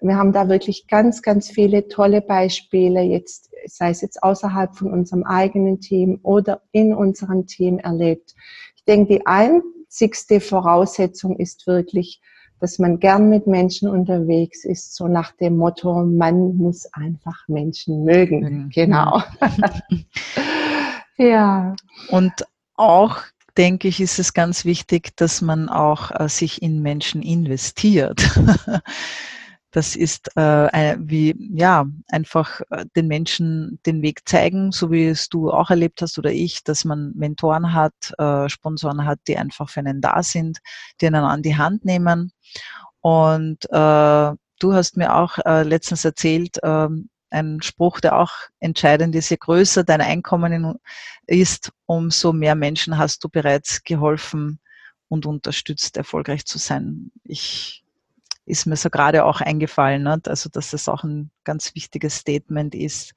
[0.00, 4.92] wir haben da wirklich ganz, ganz viele tolle Beispiele, jetzt, sei es jetzt außerhalb von
[4.92, 8.34] unserem eigenen Team oder in unserem Team erlebt.
[8.76, 12.20] Ich denke, die ein, wichtigste Voraussetzung ist wirklich,
[12.60, 18.04] dass man gern mit Menschen unterwegs ist, so nach dem Motto, man muss einfach Menschen
[18.04, 18.40] mögen.
[18.40, 18.70] Mhm.
[18.70, 19.22] Genau.
[21.16, 21.74] ja.
[22.08, 22.32] Und
[22.76, 23.16] auch
[23.56, 28.22] denke ich, ist es ganz wichtig, dass man auch äh, sich in Menschen investiert.
[29.72, 35.28] Das ist äh, wie ja einfach äh, den Menschen den Weg zeigen, so wie es
[35.28, 39.68] du auch erlebt hast oder ich, dass man Mentoren hat, äh, Sponsoren hat, die einfach
[39.68, 40.58] für einen da sind,
[41.00, 42.32] die einen an die Hand nehmen.
[43.00, 46.88] Und äh, du hast mir auch äh, letztens erzählt, äh,
[47.30, 50.78] ein Spruch, der auch entscheidend ist, je größer dein Einkommen
[51.26, 54.58] ist, umso mehr Menschen hast du bereits geholfen
[55.08, 57.12] und unterstützt, erfolgreich zu sein.
[57.24, 57.84] Ich
[58.50, 60.02] ist mir so gerade auch eingefallen.
[60.02, 60.20] Ne?
[60.26, 63.12] Also, dass das auch ein ganz wichtiges Statement ist,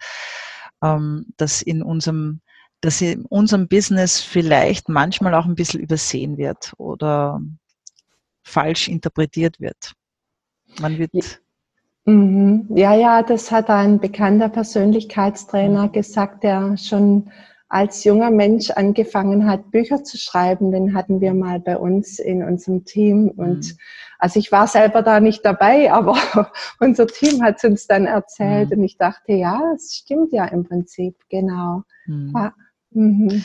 [0.81, 2.41] ähm, dass in unserem
[2.81, 7.39] dass in unserem Business vielleicht manchmal auch ein bisschen übersehen wird oder
[8.43, 9.93] falsch interpretiert wird.
[10.81, 11.11] Man wird
[12.03, 12.67] mhm.
[12.75, 15.91] ja, ja, das hat ein bekannter Persönlichkeitstrainer mhm.
[15.93, 17.31] gesagt, der schon
[17.69, 20.71] als junger Mensch angefangen hat, Bücher zu schreiben.
[20.71, 23.29] Den hatten wir mal bei uns in unserem Team.
[23.29, 23.77] Und mhm.
[24.23, 26.17] Also ich war selber da nicht dabei, aber
[26.79, 28.69] unser Team hat es uns dann erzählt.
[28.69, 28.77] Mhm.
[28.77, 31.83] Und ich dachte, ja, es stimmt ja im Prinzip, genau.
[32.05, 32.31] Mhm.
[32.33, 32.53] Ja.
[32.91, 33.43] Mhm.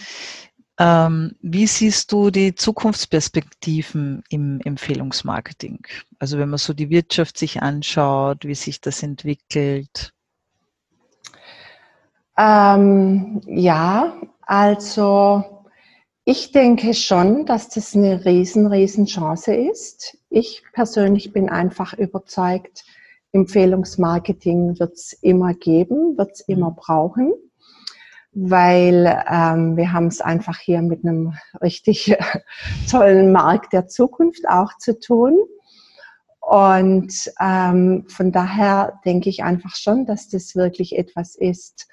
[0.78, 5.84] Ähm, wie siehst du die Zukunftsperspektiven im Empfehlungsmarketing?
[6.20, 10.12] Also wenn man so die Wirtschaft sich anschaut, wie sich das entwickelt?
[12.38, 14.12] Ähm, ja,
[14.42, 15.66] also
[16.24, 20.17] ich denke schon, dass das eine riesen, riesen Chance ist.
[20.30, 22.84] Ich persönlich bin einfach überzeugt,
[23.32, 27.32] Empfehlungsmarketing wird es immer geben, wird es immer brauchen,
[28.32, 32.16] weil ähm, wir haben es einfach hier mit einem richtig
[32.90, 35.38] tollen Markt der Zukunft auch zu tun.
[36.40, 41.88] Und ähm, von daher denke ich einfach schon, dass das wirklich etwas ist,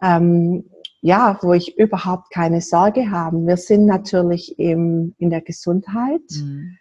[0.00, 3.44] ähm, ja, wo ich überhaupt keine Sorge habe.
[3.46, 6.76] Wir sind natürlich im, in der Gesundheit, mhm.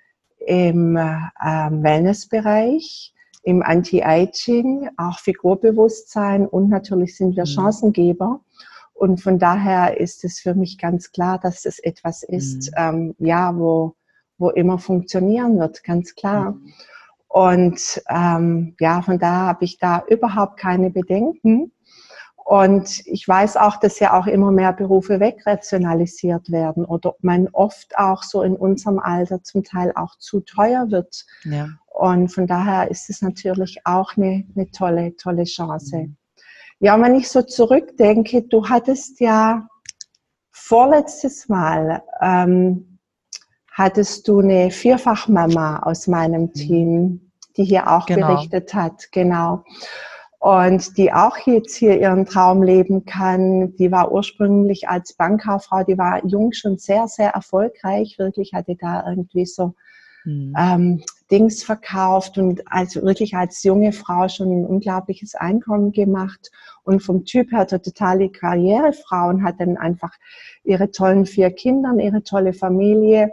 [0.50, 1.12] Im äh,
[1.46, 7.50] Wellnessbereich, im Anti-Aging, auch Figurbewusstsein und natürlich sind wir mhm.
[7.50, 8.40] Chancengeber.
[8.96, 12.76] Und von daher ist es für mich ganz klar, dass es etwas ist, mhm.
[12.78, 13.94] ähm, ja, wo,
[14.40, 16.54] wo immer funktionieren wird, ganz klar.
[16.54, 16.74] Mhm.
[17.28, 21.72] Und ähm, ja, von daher habe ich da überhaupt keine Bedenken.
[22.50, 27.96] Und ich weiß auch, dass ja auch immer mehr Berufe wegrationalisiert werden oder man oft
[27.96, 31.28] auch so in unserem Alter zum Teil auch zu teuer wird.
[31.44, 31.70] Ja.
[31.86, 35.98] Und von daher ist es natürlich auch eine, eine tolle, tolle Chance.
[35.98, 36.16] Mhm.
[36.80, 39.68] Ja, wenn ich so zurückdenke, du hattest ja
[40.50, 42.98] vorletztes Mal, ähm,
[43.72, 46.54] hattest du eine Vierfachmama aus meinem mhm.
[46.54, 48.34] Team, die hier auch genau.
[48.34, 49.64] berichtet hat, genau
[50.40, 53.76] und die auch jetzt hier ihren Traum leben kann.
[53.76, 59.06] Die war ursprünglich als Bankkauffrau, die war jung schon sehr, sehr erfolgreich, wirklich hatte da
[59.06, 59.76] irgendwie so
[60.24, 60.56] mhm.
[60.58, 66.52] ähm, Dings verkauft und also wirklich als junge Frau schon ein unglaubliches Einkommen gemacht
[66.84, 70.14] und vom Typ her totale Karrierefrau und hat dann einfach
[70.64, 73.32] ihre tollen vier Kinder, ihre tolle Familie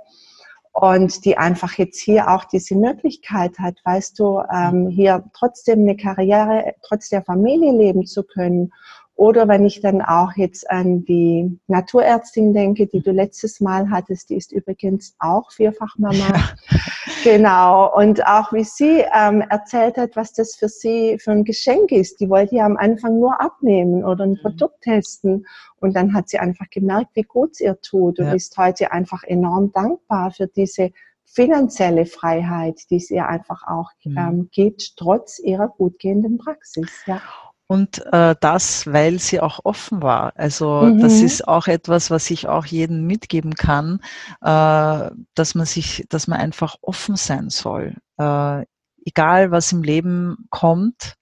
[0.76, 5.96] und die einfach jetzt hier auch diese Möglichkeit hat, weißt du, ähm, hier trotzdem eine
[5.96, 8.70] Karriere, trotz der Familie leben zu können
[9.14, 14.28] oder wenn ich dann auch jetzt an die Naturärztin denke, die du letztes Mal hattest,
[14.28, 16.14] die ist übrigens auch Vierfachmama.
[16.14, 16.50] Ja.
[17.24, 17.94] Genau.
[17.96, 22.20] Und auch wie sie ähm, erzählt hat, was das für sie für ein Geschenk ist.
[22.20, 24.40] Die wollte ja am Anfang nur abnehmen oder ein mhm.
[24.42, 25.46] Produkt testen.
[25.80, 28.32] Und dann hat sie einfach gemerkt, wie gut es ihr tut und ja.
[28.32, 30.90] ist heute einfach enorm dankbar für diese
[31.24, 34.18] finanzielle Freiheit, die es ihr einfach auch mhm.
[34.18, 36.90] ähm, gibt, trotz ihrer gut gehenden Praxis.
[37.06, 37.20] Ja.
[37.68, 40.32] Und äh, das, weil sie auch offen war.
[40.36, 41.00] Also mhm.
[41.00, 44.00] das ist auch etwas, was ich auch jedem mitgeben kann,
[44.40, 47.96] äh, dass man sich, dass man einfach offen sein soll.
[48.18, 48.64] Äh,
[49.04, 51.16] egal was im Leben kommt,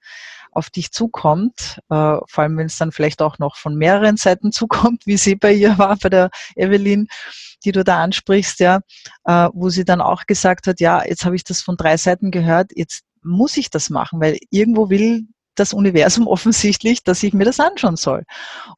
[0.55, 4.53] auf dich zukommt, äh, vor allem wenn es dann vielleicht auch noch von mehreren Seiten
[4.53, 7.09] zukommt, wie sie bei ihr war, bei der Evelyn,
[7.65, 8.81] die du da ansprichst, ja,
[9.25, 12.31] äh, wo sie dann auch gesagt hat, ja, jetzt habe ich das von drei Seiten
[12.31, 17.45] gehört, jetzt muss ich das machen, weil irgendwo will das Universum offensichtlich, dass ich mir
[17.45, 18.25] das anschauen soll.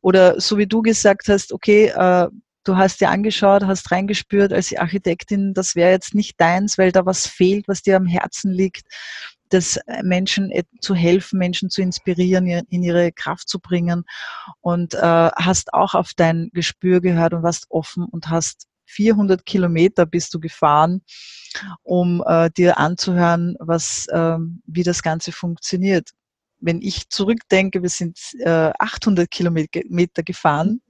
[0.01, 2.29] Oder so wie du gesagt hast, okay, äh,
[2.65, 7.07] du hast dir angeschaut, hast reingespürt als Architektin, das wäre jetzt nicht deins, weil da
[7.07, 8.83] was fehlt, was dir am Herzen liegt,
[9.51, 14.05] das Menschen zu helfen, Menschen zu inspirieren, in ihre Kraft zu bringen
[14.61, 20.07] und äh, hast auch auf dein Gespür gehört und warst offen und hast 400 Kilometer
[20.07, 21.03] bist du gefahren,
[21.83, 26.11] um äh, dir anzuhören, was, äh, wie das Ganze funktioniert
[26.59, 30.81] wenn ich zurückdenke, wir sind äh, 800 Kilometer gefahren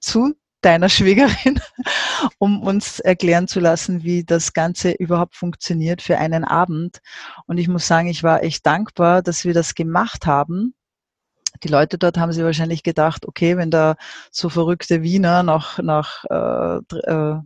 [0.00, 1.60] zu deiner Schwägerin,
[2.38, 7.00] um uns erklären zu lassen, wie das Ganze überhaupt funktioniert für einen Abend.
[7.46, 10.74] Und ich muss sagen, ich war echt dankbar, dass wir das gemacht haben.
[11.62, 13.96] Die Leute dort haben sich wahrscheinlich gedacht, okay, wenn da
[14.30, 16.78] so verrückte Wiener nach, nach äh,
[17.10, 17.38] äh,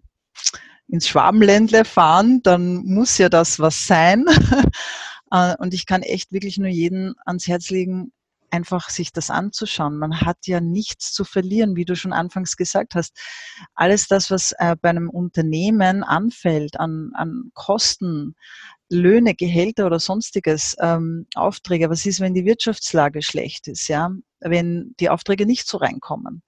[0.89, 4.25] ins Schwabenländle fahren, dann muss ja das was sein.
[5.31, 8.13] Äh, und ich kann echt wirklich nur jeden ans Herz legen,
[8.51, 9.99] einfach sich das anzuschauen.
[9.99, 13.19] Man hat ja nichts zu verlieren, wie du schon anfangs gesagt hast.
[13.75, 18.35] Alles das, was äh, bei einem Unternehmen anfällt an, an Kosten,
[18.89, 21.91] Löhne, Gehälter oder sonstiges ähm, Aufträge.
[21.91, 24.11] Was ist, wenn die Wirtschaftslage schlecht ist, ja?
[24.41, 26.43] Wenn die Aufträge nicht so reinkommen?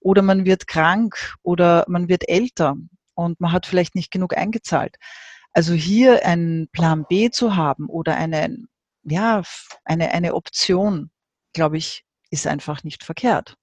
[0.00, 2.76] Oder man wird krank oder man wird älter
[3.14, 4.96] und man hat vielleicht nicht genug eingezahlt.
[5.54, 8.58] Also hier einen Plan B zu haben oder eine,
[9.04, 9.42] ja,
[9.84, 11.10] eine, eine Option,
[11.52, 13.56] glaube ich, ist einfach nicht verkehrt.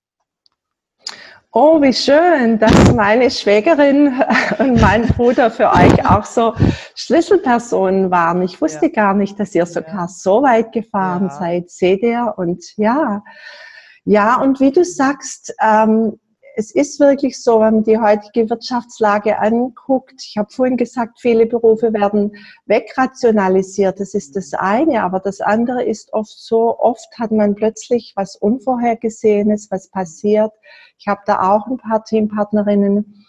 [1.52, 4.24] Oh, wie schön, dass meine Schwägerin
[4.60, 6.56] und mein Bruder für euch auch so
[6.96, 8.42] Schlüsselpersonen waren.
[8.42, 8.92] Ich wusste ja.
[8.94, 10.08] gar nicht, dass ihr sogar ja.
[10.08, 11.38] so weit gefahren ja.
[11.38, 11.70] seid.
[11.70, 12.34] Seht ihr?
[12.38, 13.22] Und ja,
[14.06, 16.21] ja, und wie du sagst, ähm,
[16.56, 20.24] es ist wirklich so, wenn man die heutige Wirtschaftslage anguckt.
[20.26, 22.36] Ich habe vorhin gesagt, viele Berufe werden
[22.66, 24.00] wegrationalisiert.
[24.00, 25.04] Das ist das eine.
[25.04, 30.52] Aber das andere ist oft so, oft hat man plötzlich was Unvorhergesehenes, was passiert.
[30.98, 33.26] Ich habe da auch ein paar Teampartnerinnen,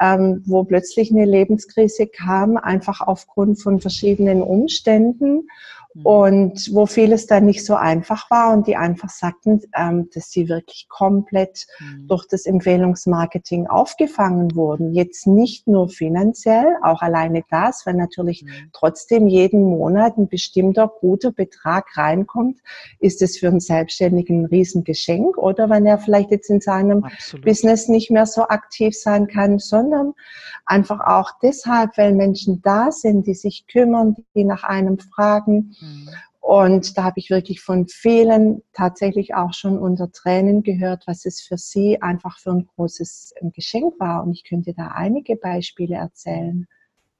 [0.00, 5.48] ähm, wo plötzlich eine Lebenskrise kam, einfach aufgrund von verschiedenen Umständen.
[5.96, 6.06] Mhm.
[6.06, 10.48] und wo vieles dann nicht so einfach war und die einfach sagten, ähm, dass sie
[10.48, 12.06] wirklich komplett mhm.
[12.06, 14.92] durch das Empfehlungsmarketing aufgefangen wurden.
[14.92, 18.70] Jetzt nicht nur finanziell, auch alleine das, weil natürlich mhm.
[18.72, 22.60] trotzdem jeden Monat ein bestimmter guter Betrag reinkommt,
[23.00, 27.46] ist es für einen Selbstständigen ein Riesengeschenk oder wenn er vielleicht jetzt in seinem Absolut.
[27.46, 30.12] Business nicht mehr so aktiv sein kann, sondern
[30.66, 35.74] einfach auch deshalb, weil Menschen da sind, die sich kümmern, die nach einem fragen.
[35.80, 36.10] Mhm Mhm.
[36.40, 41.40] Und da habe ich wirklich von vielen tatsächlich auch schon unter Tränen gehört, was es
[41.40, 44.22] für sie einfach für ein großes Geschenk war.
[44.22, 46.68] Und ich könnte da einige Beispiele erzählen.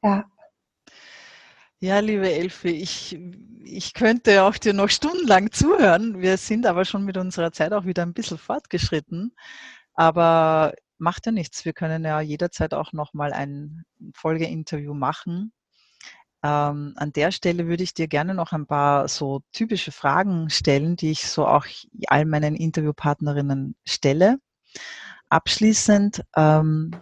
[0.03, 0.27] Ja.
[1.81, 3.19] Ja, liebe Elfi, ich,
[3.65, 6.23] ich könnte auch dir noch stundenlang zuhören.
[6.23, 9.35] Wir sind aber schon mit unserer Zeit auch wieder ein bisschen fortgeschritten.
[9.95, 11.65] Aber macht ja nichts.
[11.65, 15.53] Wir können ja jederzeit auch nochmal ein Folgeinterview machen.
[16.47, 20.95] Ähm, an der Stelle würde ich dir gerne noch ein paar so typische Fragen stellen,
[20.95, 21.67] die ich so auch
[22.07, 24.39] all meinen Interviewpartnerinnen stelle.
[25.29, 26.93] Abschließend, ähm,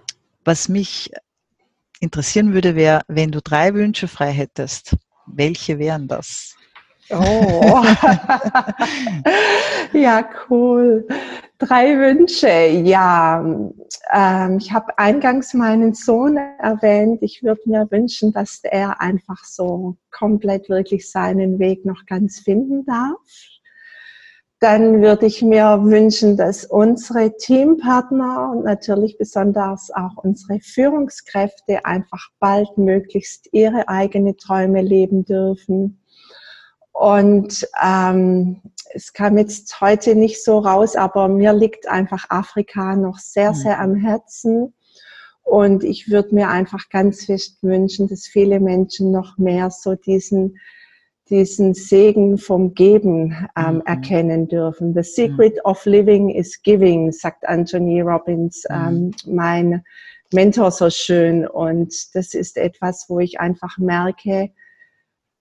[0.44, 1.12] was mich
[2.00, 6.56] interessieren würde, wäre, wenn du drei Wünsche frei hättest, welche wären das?
[7.10, 7.12] Oh,
[9.92, 11.06] ja, cool.
[11.58, 12.48] Drei Wünsche.
[12.48, 13.44] Ja,
[14.12, 17.22] ähm, ich habe eingangs meinen Sohn erwähnt.
[17.22, 22.86] Ich würde mir wünschen, dass er einfach so komplett wirklich seinen Weg noch ganz finden
[22.86, 23.20] darf.
[24.60, 32.30] Dann würde ich mir wünschen, dass unsere Teampartner und natürlich besonders auch unsere Führungskräfte einfach
[32.38, 36.00] baldmöglichst ihre eigenen Träume leben dürfen
[36.94, 38.60] und ähm,
[38.94, 43.56] es kam jetzt heute nicht so raus, aber mir liegt einfach Afrika noch sehr, mhm.
[43.56, 44.72] sehr am Herzen.
[45.42, 50.56] Und ich würde mir einfach ganz fest wünschen, dass viele Menschen noch mehr so diesen,
[51.28, 53.82] diesen Segen vom Geben ähm, mhm.
[53.86, 54.94] erkennen dürfen.
[54.94, 55.60] The secret mhm.
[55.64, 58.76] of living is giving, sagt Anthony Robbins, mhm.
[58.76, 59.84] ähm, mein
[60.32, 61.44] Mentor so schön.
[61.44, 64.52] Und das ist etwas, wo ich einfach merke,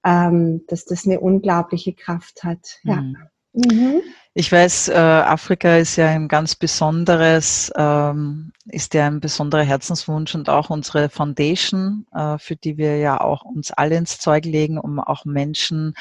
[0.03, 2.79] ähm, dass das eine unglaubliche Kraft hat.
[2.83, 3.01] Ja.
[3.01, 3.17] Mhm.
[3.53, 4.01] mhm.
[4.35, 10.33] Ich weiß, äh, Afrika ist ja ein ganz besonderes, ähm, ist ja ein besonderer Herzenswunsch
[10.33, 14.79] und auch unsere Foundation, äh, für die wir ja auch uns alle ins Zeug legen,
[14.79, 15.93] um auch Menschen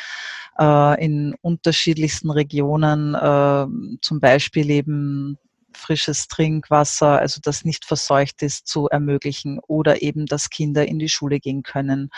[0.59, 3.67] äh, in unterschiedlichsten Regionen, äh,
[4.01, 5.37] zum Beispiel eben
[5.75, 11.11] frisches Trinkwasser, also das nicht verseucht ist, zu ermöglichen oder eben, dass Kinder in die
[11.11, 12.11] Schule gehen können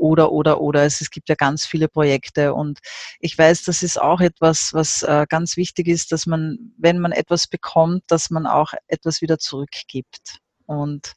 [0.00, 0.84] oder, oder, oder.
[0.84, 2.80] Es, es gibt ja ganz viele Projekte und
[3.20, 7.12] ich weiß, das ist auch etwas, was äh, ganz wichtig ist, dass man, wenn man
[7.12, 10.38] etwas bekommt, dass man auch etwas wieder zurückgibt.
[10.66, 11.14] Und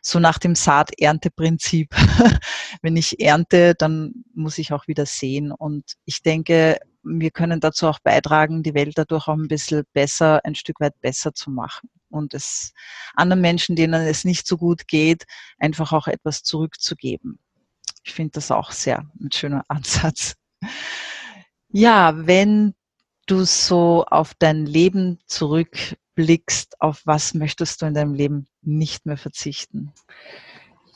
[0.00, 1.94] so nach dem Saat-Ernte-Prinzip.
[2.82, 5.52] Wenn ich ernte, dann muss ich auch wieder sehen.
[5.52, 10.40] Und ich denke, wir können dazu auch beitragen, die Welt dadurch auch ein bisschen besser,
[10.44, 11.90] ein Stück weit besser zu machen.
[12.08, 12.72] Und es
[13.14, 15.24] anderen Menschen, denen es nicht so gut geht,
[15.58, 17.38] einfach auch etwas zurückzugeben.
[18.08, 20.34] Ich finde das auch sehr ein schöner Ansatz.
[21.68, 22.74] Ja, wenn
[23.26, 29.18] du so auf dein Leben zurückblickst, auf was möchtest du in deinem Leben nicht mehr
[29.18, 29.92] verzichten?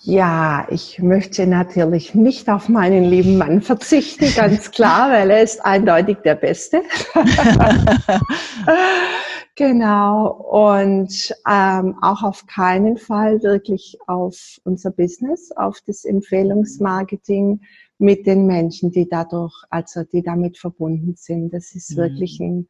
[0.04, 5.62] Ja, ich möchte natürlich nicht auf meinen lieben Mann verzichten, ganz klar, weil er ist
[5.62, 6.82] eindeutig der Beste.
[9.62, 10.26] Genau.
[10.26, 17.60] Und ähm, auch auf keinen Fall wirklich auf unser Business, auf das Empfehlungsmarketing
[17.98, 21.54] mit den Menschen, die dadurch, also die damit verbunden sind.
[21.54, 21.96] Das ist mhm.
[21.98, 22.68] wirklich ein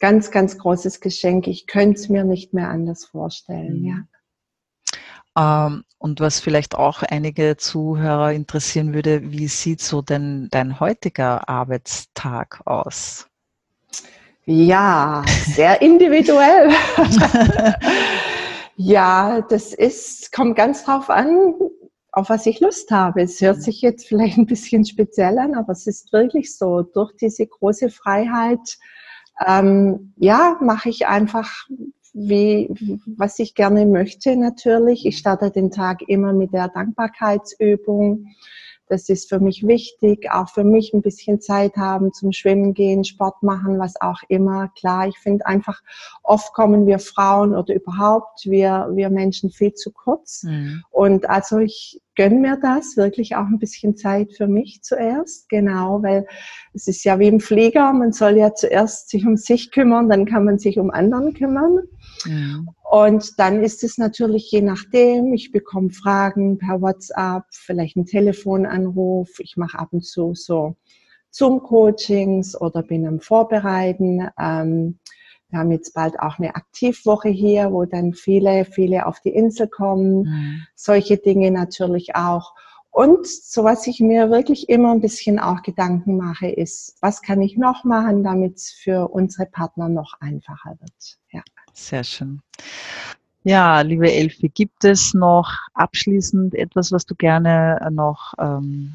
[0.00, 1.46] ganz, ganz großes Geschenk.
[1.46, 3.86] Ich könnte es mir nicht mehr anders vorstellen, mhm.
[3.86, 5.66] ja.
[5.66, 11.48] Ähm, und was vielleicht auch einige Zuhörer interessieren würde, wie sieht so denn dein heutiger
[11.48, 13.30] Arbeitstag aus?
[14.46, 16.70] Ja, sehr individuell.
[18.76, 21.54] ja, das ist, kommt ganz drauf an,
[22.12, 23.22] auf was ich Lust habe.
[23.22, 26.82] Es hört sich jetzt vielleicht ein bisschen speziell an, aber es ist wirklich so.
[26.82, 28.78] Durch diese große Freiheit,
[29.46, 31.50] ähm, ja, mache ich einfach
[32.12, 35.06] wie, was ich gerne möchte natürlich.
[35.06, 38.26] Ich starte den Tag immer mit der Dankbarkeitsübung.
[38.88, 43.04] Das ist für mich wichtig, auch für mich ein bisschen Zeit haben zum Schwimmen gehen,
[43.04, 44.68] Sport machen, was auch immer.
[44.78, 45.80] Klar, ich finde einfach,
[46.22, 50.42] oft kommen wir Frauen oder überhaupt wir, wir Menschen viel zu kurz.
[50.42, 50.82] Mhm.
[50.90, 56.02] Und also ich gönne mir das, wirklich auch ein bisschen Zeit für mich zuerst, genau,
[56.02, 56.26] weil
[56.72, 60.26] es ist ja wie im Flieger, man soll ja zuerst sich um sich kümmern, dann
[60.26, 61.80] kann man sich um anderen kümmern.
[62.24, 62.68] Mhm.
[62.94, 69.40] Und dann ist es natürlich je nachdem, ich bekomme Fragen per WhatsApp, vielleicht einen Telefonanruf,
[69.40, 70.76] ich mache ab und zu so
[71.32, 74.28] Zoom-Coachings oder bin am Vorbereiten.
[74.38, 75.00] Ähm,
[75.48, 79.66] wir haben jetzt bald auch eine Aktivwoche hier, wo dann viele, viele auf die Insel
[79.66, 80.22] kommen.
[80.22, 80.62] Mhm.
[80.76, 82.54] Solche Dinge natürlich auch.
[82.92, 87.42] Und so was ich mir wirklich immer ein bisschen auch Gedanken mache, ist, was kann
[87.42, 91.18] ich noch machen, damit es für unsere Partner noch einfacher wird.
[91.32, 91.42] Ja.
[91.74, 92.40] Sehr schön.
[93.42, 98.94] Ja, liebe Elfi, gibt es noch abschließend etwas, was du gerne noch ähm,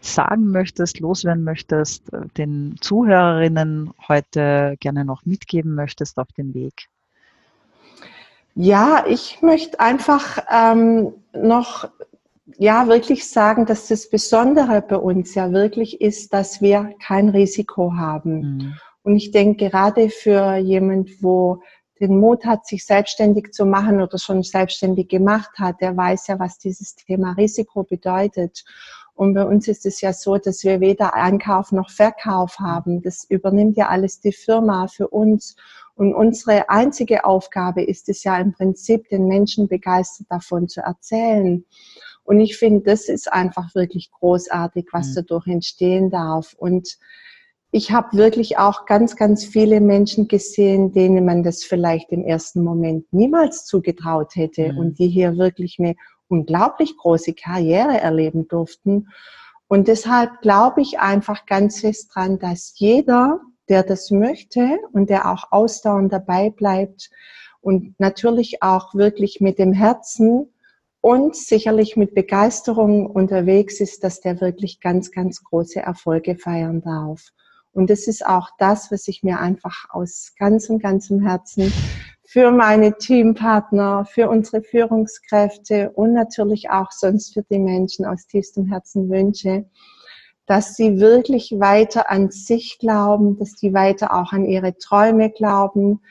[0.00, 6.86] sagen möchtest, loswerden möchtest, äh, den Zuhörerinnen heute gerne noch mitgeben möchtest auf den Weg?
[8.54, 11.88] Ja, ich möchte einfach ähm, noch
[12.58, 17.94] ja wirklich sagen, dass das Besondere bei uns ja wirklich ist, dass wir kein Risiko
[17.94, 18.40] haben.
[18.40, 18.74] Mhm.
[19.02, 21.62] Und ich denke gerade für jemand, wo
[22.00, 26.38] den Mut hat, sich selbstständig zu machen oder schon selbstständig gemacht hat, der weiß ja,
[26.38, 28.64] was dieses Thema Risiko bedeutet.
[29.14, 33.02] Und bei uns ist es ja so, dass wir weder Einkauf noch Verkauf haben.
[33.02, 35.56] Das übernimmt ja alles die Firma für uns.
[35.94, 41.66] Und unsere einzige Aufgabe ist es ja im Prinzip, den Menschen begeistert davon zu erzählen.
[42.24, 45.14] Und ich finde, das ist einfach wirklich großartig, was mhm.
[45.16, 46.54] dadurch entstehen darf.
[46.54, 46.96] Und
[47.72, 52.64] ich habe wirklich auch ganz, ganz viele Menschen gesehen, denen man das vielleicht im ersten
[52.64, 54.78] Moment niemals zugetraut hätte mhm.
[54.78, 55.94] und die hier wirklich eine
[56.28, 59.08] unglaublich große Karriere erleben durften.
[59.68, 65.30] Und deshalb glaube ich einfach ganz fest dran, dass jeder, der das möchte und der
[65.30, 67.10] auch ausdauernd dabei bleibt
[67.60, 70.52] und natürlich auch wirklich mit dem Herzen
[71.00, 77.30] und sicherlich mit Begeisterung unterwegs ist, dass der wirklich ganz, ganz große Erfolge feiern darf.
[77.72, 81.72] Und das ist auch das, was ich mir einfach aus ganzem, ganzem Herzen
[82.24, 88.66] für meine Teampartner, für unsere Führungskräfte und natürlich auch sonst für die Menschen aus tiefstem
[88.66, 89.64] Herzen wünsche,
[90.46, 96.02] dass sie wirklich weiter an sich glauben, dass die weiter auch an ihre Träume glauben,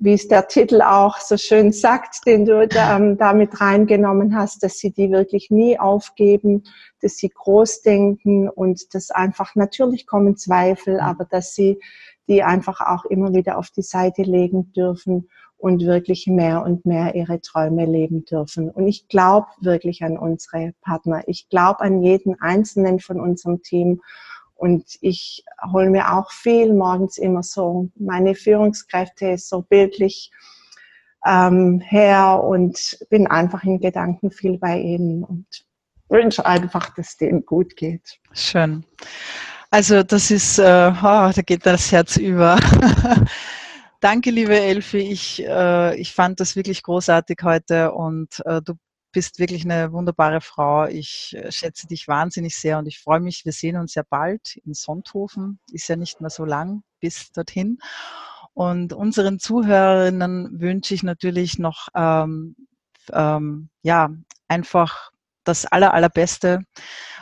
[0.00, 4.78] wie es der Titel auch so schön sagt, den du ähm, damit reingenommen hast, dass
[4.78, 6.62] sie die wirklich nie aufgeben,
[7.02, 11.00] dass sie groß denken und dass einfach natürlich kommen Zweifel, mhm.
[11.00, 11.80] aber dass sie
[12.28, 17.14] die einfach auch immer wieder auf die Seite legen dürfen und wirklich mehr und mehr
[17.16, 18.70] ihre Träume leben dürfen.
[18.70, 21.22] Und ich glaube wirklich an unsere Partner.
[21.26, 24.00] Ich glaube an jeden einzelnen von unserem Team
[24.58, 30.32] und ich hole mir auch viel morgens immer so meine Führungskräfte so bildlich
[31.24, 35.46] ähm, her und bin einfach in Gedanken viel bei ihnen und
[36.08, 38.18] wünsche einfach, dass denen gut geht.
[38.32, 38.84] Schön.
[39.70, 42.58] Also das ist, äh, oh, da geht das Herz über.
[44.00, 44.98] Danke, liebe Elfi.
[44.98, 48.74] Ich, äh, ich fand das wirklich großartig heute und äh, du
[49.12, 50.86] bist wirklich eine wunderbare Frau.
[50.86, 53.44] Ich äh, schätze dich wahnsinnig sehr und ich freue mich.
[53.44, 55.58] Wir sehen uns ja bald in Sonthofen.
[55.72, 57.78] Ist ja nicht mehr so lang bis dorthin.
[58.54, 62.56] Und unseren Zuhörerinnen wünsche ich natürlich noch ähm,
[63.12, 64.10] ähm, ja
[64.48, 65.12] einfach
[65.44, 66.62] das aller allerbeste.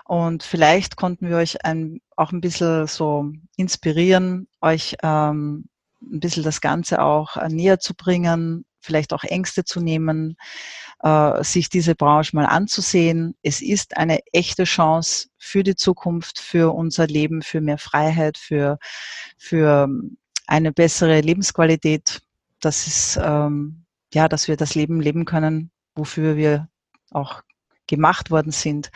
[0.05, 5.68] Und vielleicht konnten wir euch ein, auch ein bisschen so inspirieren, euch ähm,
[6.03, 10.37] ein bisschen das Ganze auch äh, näher zu bringen, vielleicht auch Ängste zu nehmen,
[11.03, 13.34] äh, sich diese Branche mal anzusehen.
[13.43, 18.78] Es ist eine echte Chance für die Zukunft, für unser Leben, für mehr Freiheit, für,
[19.37, 19.89] für
[20.47, 22.22] eine bessere Lebensqualität.
[22.61, 23.84] Das ist, ähm,
[24.14, 26.68] ja, dass wir das Leben leben können, wofür wir
[27.11, 27.43] auch
[27.87, 28.91] gemacht worden sind.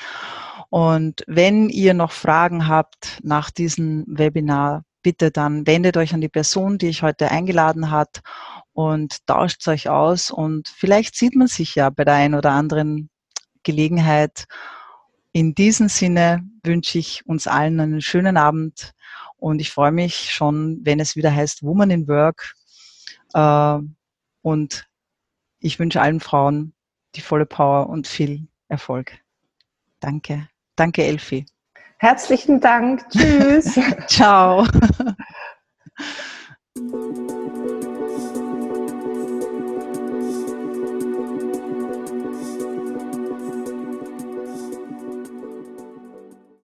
[0.71, 6.29] Und wenn ihr noch Fragen habt nach diesem Webinar, bitte dann wendet euch an die
[6.29, 8.21] Person, die ich heute eingeladen hat
[8.81, 13.11] und tauscht euch aus und vielleicht sieht man sich ja bei der einen oder anderen
[13.63, 14.47] Gelegenheit.
[15.33, 18.93] In diesem Sinne wünsche ich uns allen einen schönen Abend
[19.37, 22.55] und ich freue mich schon, wenn es wieder heißt Woman in Work.
[23.35, 23.79] Äh,
[24.41, 24.89] und
[25.59, 26.73] ich wünsche allen Frauen
[27.17, 29.13] die volle Power und viel Erfolg.
[30.01, 30.49] Danke.
[30.75, 31.45] Danke, Elfi.
[31.99, 33.07] Herzlichen Dank.
[33.11, 33.79] Tschüss.
[34.07, 34.67] Ciao.